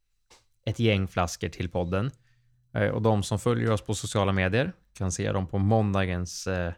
[0.65, 2.11] ett gäng flaskor till podden.
[2.73, 6.73] Eh, och de som följer oss på sociala medier kan se dem på måndagens eh,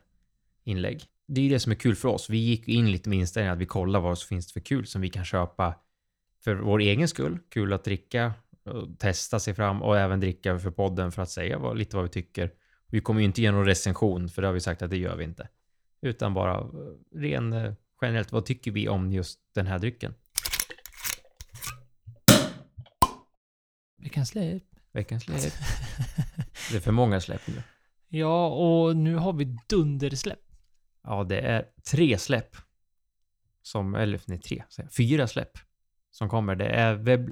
[0.63, 1.03] inlägg.
[1.27, 2.29] Det är ju det som är kul för oss.
[2.29, 5.01] Vi gick in lite med inställningen att vi kollar vad som finns för kul som
[5.01, 5.75] vi kan köpa
[6.43, 7.39] för vår egen skull.
[7.49, 8.33] Kul att dricka
[8.63, 12.05] och testa sig fram och även dricka för podden för att säga vad, lite vad
[12.05, 12.51] vi tycker.
[12.87, 15.15] Vi kommer ju inte ge någon recension, för det har vi sagt att det gör
[15.15, 15.47] vi inte.
[16.01, 20.13] Utan bara eh, ren eh, generellt, vad tycker vi om just den här drycken?
[23.97, 24.63] Veckans släpp.
[24.91, 25.53] Veckans släpp.
[26.71, 27.63] Det är för många släpp nu.
[28.07, 30.39] Ja, och nu har vi dundersläpp.
[31.03, 32.55] Ja, det är tre släpp.
[33.61, 34.63] Som, eller nej, tre,
[34.97, 35.57] fyra släpp
[36.13, 36.55] som kommer.
[36.55, 37.31] Det är webb,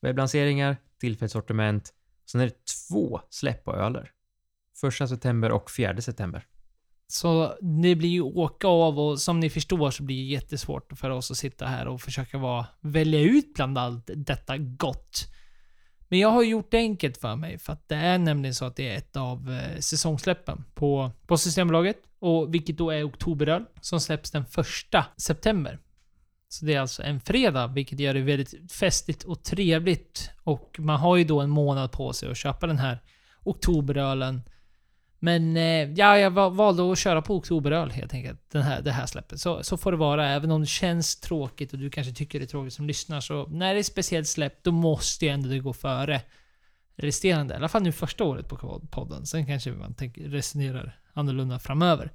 [0.00, 1.94] webblanseringar, tillfälligt sortiment.
[2.30, 4.10] Sen är det två släpp på öler.
[4.80, 6.46] Första september och fjärde september.
[7.06, 11.10] Så det blir ju åka av och som ni förstår så blir det jättesvårt för
[11.10, 15.26] oss att sitta här och försöka vara, välja ut bland allt detta gott.
[16.08, 18.76] Men jag har gjort det enkelt för mig för att det är nämligen så att
[18.76, 21.96] det är ett av eh, på, på Systembolaget.
[22.18, 25.78] Och vilket då är oktoberöl som släpps den första september.
[26.52, 30.30] Så det är alltså en fredag, vilket gör det väldigt festligt och trevligt.
[30.42, 32.98] Och man har ju då en månad på sig att köpa den här
[33.44, 34.42] oktoberölen.
[35.18, 38.40] Men eh, ja, jag valde att köra på oktoberöl helt enkelt.
[38.52, 39.40] Den här, det här släppet.
[39.40, 40.28] Så, så får det vara.
[40.28, 43.20] Även om det känns tråkigt och du kanske tycker det är tråkigt som lyssnar.
[43.20, 46.20] Så när det är speciellt släpp, då måste ju ändå det gå före
[46.96, 47.54] resterande.
[47.54, 49.26] I alla fall nu första året på podden.
[49.26, 52.12] Sen kanske man tänker, resonerar annorlunda framöver.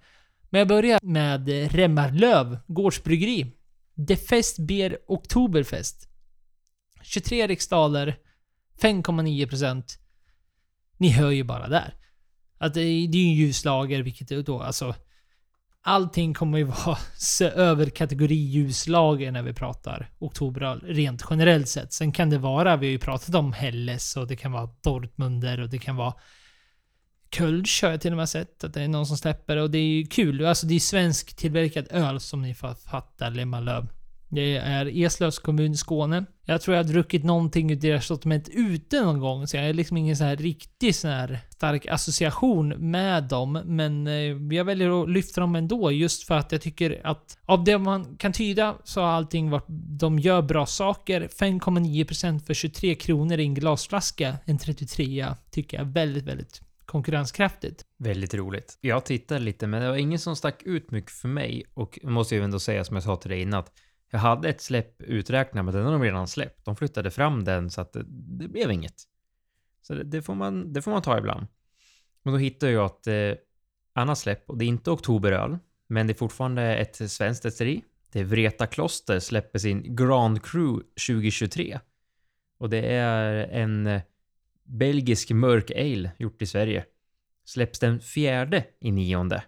[0.50, 3.52] Men jag börjar med Remmarlöv Gårdsbryggeri.
[4.08, 6.10] The Fest Beer Oktoberfest.
[7.04, 8.18] 23 riksdaler,
[8.82, 9.84] 5,9%.
[10.98, 11.94] Ni hör ju bara där.
[12.58, 14.96] Att det är, det är ju en ljuslager, vilket då alltså...
[15.88, 21.94] Allting kommer ju vara se över kategori ljuslager när vi pratar oktoberöl, rent generellt sett.
[21.94, 25.60] Sen kan det vara, vi har ju pratat om Helles och det kan vara Dortmunder
[25.60, 26.14] och det kan vara
[27.32, 29.78] Kölsch har jag till och med sett att det är någon som släpper och det
[29.78, 30.46] är ju kul.
[30.46, 33.88] Alltså det är svensk tillverkad öl som ni får fatta, Lemmalöv.
[34.30, 36.26] Det är Eslövs kommun i Skåne.
[36.46, 39.74] Jag tror jag har druckit någonting ur deras sortiment ute någon gång, så jag är
[39.74, 43.62] liksom ingen så här riktig sån här stark association med dem.
[43.66, 47.64] Men eh, jag väljer att lyfta dem ändå, just för att jag tycker att av
[47.64, 49.66] det man kan tyda så har allting varit...
[50.00, 51.22] De gör bra saker.
[51.22, 57.86] 5,9% för 23 kronor i en glasflaska, en 33 tycker jag är väldigt, väldigt konkurrenskraftigt.
[57.98, 58.78] Väldigt roligt.
[58.82, 61.64] Jag tittade lite, men det var ingen som stack ut mycket för mig.
[61.74, 63.72] Och måste ju ändå säga som jag sa till dig innan, att
[64.12, 66.66] jag hade ett släpp uträknat, men den har de redan släppt.
[66.66, 69.04] De flyttade fram den så att det, det blev inget.
[69.82, 71.48] Så det, det, får man, det får man ta ibland.
[72.24, 73.42] Men då hittade jag ett eh,
[73.94, 75.58] annat släpp och det är inte oktoberöl,
[75.88, 77.84] men det är fortfarande ett svenskt esteri.
[78.12, 80.74] Det är Vreta Kloster släpper sin Grand Cru
[81.08, 81.80] 2023.
[82.58, 84.02] Och det är en eh,
[84.66, 86.86] belgisk mörk ale gjort i Sverige.
[87.46, 89.44] Släpps den fjärde i nionde.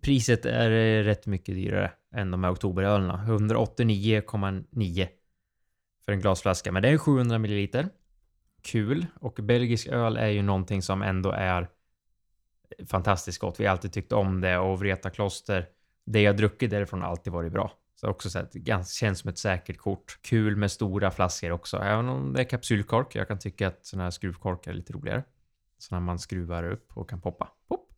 [0.00, 3.24] Priset är eh, rätt mycket dyrare än de här oktoberölerna.
[3.26, 5.08] 189,9
[6.04, 7.88] för en glasflaska, men det är 700 milliliter.
[8.62, 9.06] Kul.
[9.20, 11.68] Och belgisk öl är ju någonting som ändå är
[12.86, 13.60] fantastiskt gott.
[13.60, 15.66] Vi har alltid tyckt om det och Vreta Kloster,
[16.04, 17.72] det jag druckit därifrån har alltid varit bra.
[18.00, 20.18] Så också så ganska- känns som ett säkert kort.
[20.22, 21.76] Kul med stora flaskor också.
[21.76, 23.14] Även om det är kapsylkork.
[23.14, 25.24] Jag kan tycka att sådana här skruvkorkar är lite roligare.
[25.78, 27.48] Sådana man skruvar upp och kan poppa.
[27.68, 27.88] Pop!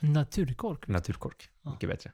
[0.00, 0.88] En naturkork.
[0.88, 1.50] Naturkork.
[1.62, 1.70] Ja.
[1.70, 2.12] Mycket bättre.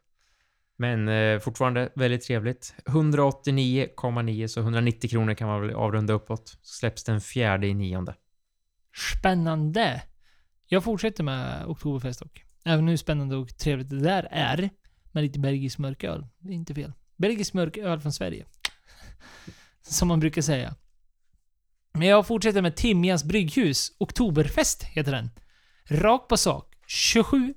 [0.76, 2.74] Men eh, fortfarande väldigt trevligt.
[2.84, 6.58] 189,9 så 190 kronor kan man väl avrunda uppåt.
[6.62, 8.14] Släpps den fjärde i nionde.
[9.18, 10.02] Spännande!
[10.66, 12.44] Jag fortsätter med Oktoberfest dock.
[12.64, 14.70] Även hur spännande och trevligt det där är.
[15.12, 16.26] Med lite belgisk mörköl.
[16.38, 16.92] Det är inte fel.
[17.16, 18.46] Belgisk mörköl från Sverige.
[19.82, 20.74] Som man brukar säga.
[21.92, 23.92] Men jag fortsätter med Timjans brygghus.
[23.98, 25.30] Oktoberfest heter den.
[25.84, 26.74] Rakt på sak.
[26.86, 27.54] 27...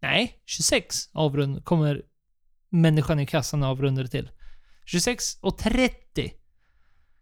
[0.00, 2.02] Nej, 26 avrund kommer
[2.68, 4.30] människan i kassan avrunda det till.
[4.84, 6.32] 26 och 30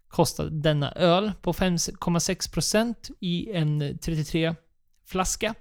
[0.09, 4.55] kostar denna öl på 5,6% i en 33
[5.07, 5.55] flaska.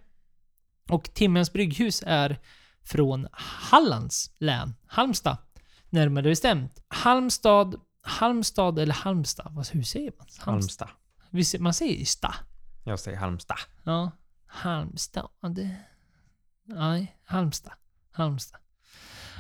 [0.90, 2.40] Och Timmens brygghus är
[2.84, 5.38] från Hallands län, Halmstad.
[5.90, 6.84] Närmare bestämt.
[6.88, 9.48] Halmstad, Halmstad eller Halmstad?
[9.56, 10.28] Vad- Hur säger man?
[10.40, 10.90] Halmstad.
[11.46, 12.34] Ser- Man säger ju sta.
[12.84, 13.58] Jag säger Halmstad.
[13.84, 14.12] Ja.
[14.48, 15.28] Halmstad.
[16.66, 17.74] Nej, Halmstad.
[18.12, 18.60] Halmstad.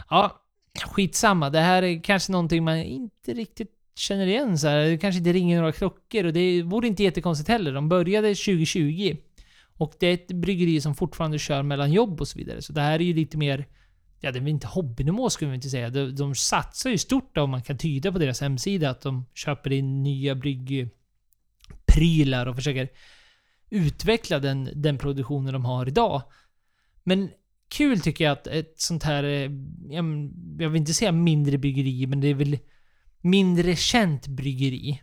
[0.09, 0.41] Ja,
[0.85, 1.49] skitsamma.
[1.49, 4.77] Det här är kanske någonting man inte riktigt känner igen så här.
[4.77, 7.73] Det kanske inte ringer några klockor och det vore inte jättekonstigt heller.
[7.73, 9.17] De började 2020.
[9.82, 12.61] Och det är ett bryggeri som fortfarande kör mellan jobb och så vidare.
[12.61, 13.67] Så det här är ju lite mer...
[14.19, 15.89] Ja, det är väl inte hobbynivå skulle vi inte säga.
[15.89, 19.71] De, de satsar ju stort om man kan tyda på deras hemsida att de köper
[19.71, 22.89] in nya bryggprylar och försöker
[23.69, 26.21] utveckla den, den produktionen de har idag.
[27.03, 27.29] Men
[27.69, 29.51] kul tycker jag att ett sånt här, eh,
[30.59, 32.59] jag vill inte säga mindre bryggeri, men det är väl
[33.21, 35.01] mindre känt bryggeri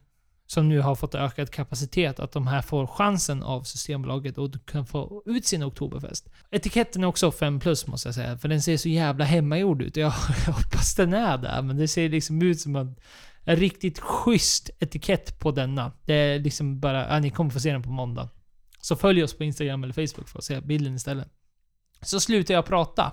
[0.51, 4.87] som nu har fått ökad kapacitet, att de här får chansen av Systembolaget och kan
[4.87, 6.29] få ut sin Oktoberfest.
[6.51, 9.97] Etiketten är också 5 plus måste jag säga, för den ser så jävla hemmagjord ut.
[9.97, 10.13] Jag,
[10.47, 12.97] jag hoppas den är där, men det ser liksom ut som en,
[13.45, 15.93] en riktigt schysst etikett på denna.
[16.05, 18.29] Det är liksom bara, ja, ni kommer få se den på måndag.
[18.81, 21.29] Så följ oss på Instagram eller Facebook för att se bilden istället.
[22.03, 23.13] Så slutar jag prata.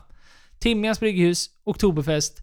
[0.59, 2.41] Timjans brygghus, Oktoberfest.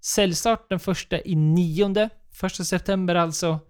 [0.00, 2.10] Säljstart den första i nionde.
[2.32, 3.60] Första september alltså.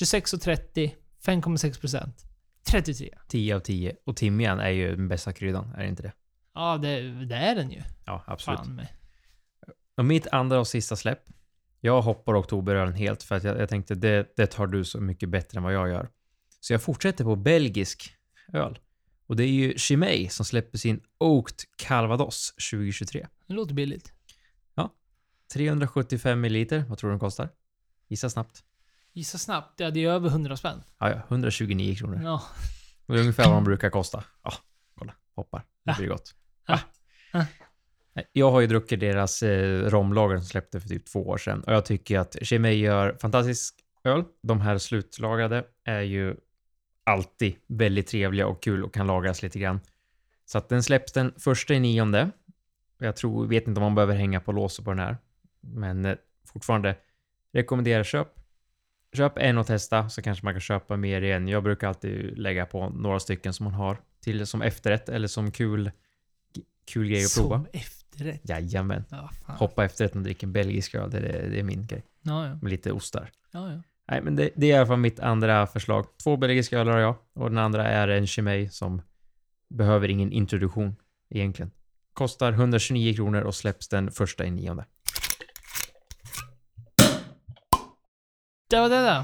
[0.00, 0.94] 26.30.
[1.24, 2.10] 5,6%.
[2.62, 3.14] 33.
[3.28, 3.96] 10 av 10.
[4.04, 6.12] Och timjan är ju den bästa kryddan, är det inte det?
[6.54, 7.82] Ja, det, det är den ju.
[8.04, 8.60] Ja, absolut.
[8.60, 8.86] Fan.
[9.96, 11.22] Och mitt andra och sista släpp.
[11.80, 15.28] Jag hoppar oktoberölen helt för att jag, jag tänkte det, det tar du så mycket
[15.28, 16.10] bättre än vad jag gör.
[16.60, 18.14] Så jag fortsätter på belgisk
[18.52, 18.78] öl.
[19.26, 23.26] Och det är ju Chimay som släpper sin Oaked Calvados 2023.
[23.46, 24.12] Det låter billigt.
[25.52, 27.48] 375 ml, vad tror du den kostar?
[28.08, 28.64] Gissa snabbt.
[29.18, 29.80] Gissa snabbt.
[29.80, 30.82] Ja, det är över 100 spänn.
[30.98, 32.20] Ja, ja, 129 kronor.
[32.24, 32.42] Ja.
[33.06, 34.24] Det är ungefär vad de brukar kosta.
[34.42, 34.52] Ja,
[34.94, 35.14] kolla.
[35.34, 35.64] Hoppar.
[35.84, 36.34] Det blir gott.
[36.66, 36.80] Ja.
[37.32, 37.46] Ja.
[38.32, 41.60] Jag har ju druckit deras eh, romlager som släppte för typ två år sedan.
[41.60, 44.24] Och jag tycker att Chimay gör fantastisk öl.
[44.42, 46.36] De här slutlagrade är ju
[47.04, 49.80] alltid väldigt trevliga och kul och kan lagras lite grann.
[50.46, 52.30] Så att den släpps den första i nionde.
[52.98, 55.16] Jag tror, vet inte om man behöver hänga på låset på den här.
[55.60, 56.16] Men eh,
[56.52, 56.96] fortfarande
[57.52, 58.37] rekommenderar köp.
[59.18, 61.48] Köp en och testa så kanske man kan köpa mer igen.
[61.48, 65.50] Jag brukar alltid lägga på några stycken som man har till som efterrätt eller som
[65.50, 65.90] kul,
[66.86, 67.56] kul grej att prova.
[67.56, 68.40] Som efterrätt.
[68.48, 69.04] Jajamän.
[69.10, 69.56] Ja, fan.
[69.56, 72.02] Hoppa efterrätten och dricka en belgisk öl, det är, det är min grej.
[72.22, 72.58] Ja, ja.
[72.62, 73.30] Med lite ostar.
[73.52, 73.82] ja, ja.
[74.10, 76.06] Nej, men det, det är i alla fall mitt andra förslag.
[76.22, 79.02] Två belgiska öl har jag och den andra är en Chimay som
[79.70, 80.96] behöver ingen introduktion
[81.30, 81.70] egentligen.
[82.12, 84.84] Kostar 129 kronor och släpps den första i nionde.
[88.70, 89.22] Det var det där.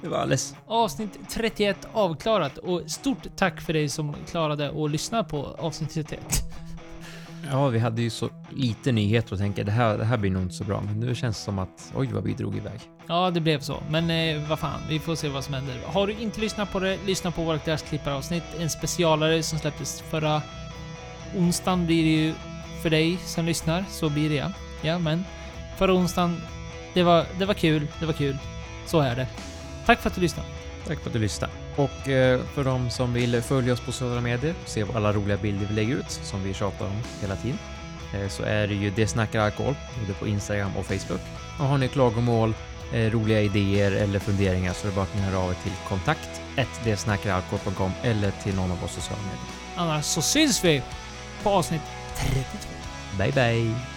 [0.00, 0.54] Det var alldeles.
[0.66, 6.20] Avsnitt 31 avklarat och stort tack för dig som klarade att lyssna på avsnitt 31.
[7.50, 10.42] Ja, vi hade ju så lite nyheter och tänka det här, det här blir nog
[10.42, 12.80] inte så bra, men nu känns det som att oj vad vi drog iväg.
[13.06, 13.82] Ja, det blev så.
[13.90, 15.80] Men eh, vad fan, vi får se vad som händer.
[15.86, 18.44] Har du inte lyssnat på det, lyssna på vårt gräsklipparavsnitt.
[18.58, 20.42] En specialare som släpptes förra
[21.36, 22.34] onsdagen blir det ju
[22.82, 23.84] för dig som lyssnar.
[23.90, 24.52] Så blir det ja.
[24.82, 25.24] Ja, men
[25.78, 26.40] förra onsdagen,
[26.94, 27.86] det var, det var kul.
[28.00, 28.38] Det var kul.
[28.92, 29.26] Så är det.
[29.86, 30.48] Tack för att du lyssnade.
[30.86, 31.52] Tack för att du lyssnade.
[31.76, 35.66] Och eh, för de som vill följa oss på sociala medier, se alla roliga bilder
[35.66, 37.58] vi lägger ut, som vi tjatar om hela tiden,
[38.14, 41.20] eh, så är det ju Det snackar alkohol, både på Instagram och Facebook.
[41.58, 42.54] Och har ni klagomål,
[42.92, 45.72] eh, roliga idéer eller funderingar så är det bara att ni hör av er till
[45.88, 46.40] kontakt
[46.84, 49.46] detsnackaralkohol.com eller till någon av våra sociala medier.
[49.76, 50.82] Annars så syns vi
[51.42, 51.82] på avsnitt
[52.16, 52.68] 32.
[53.18, 53.91] Bye bye!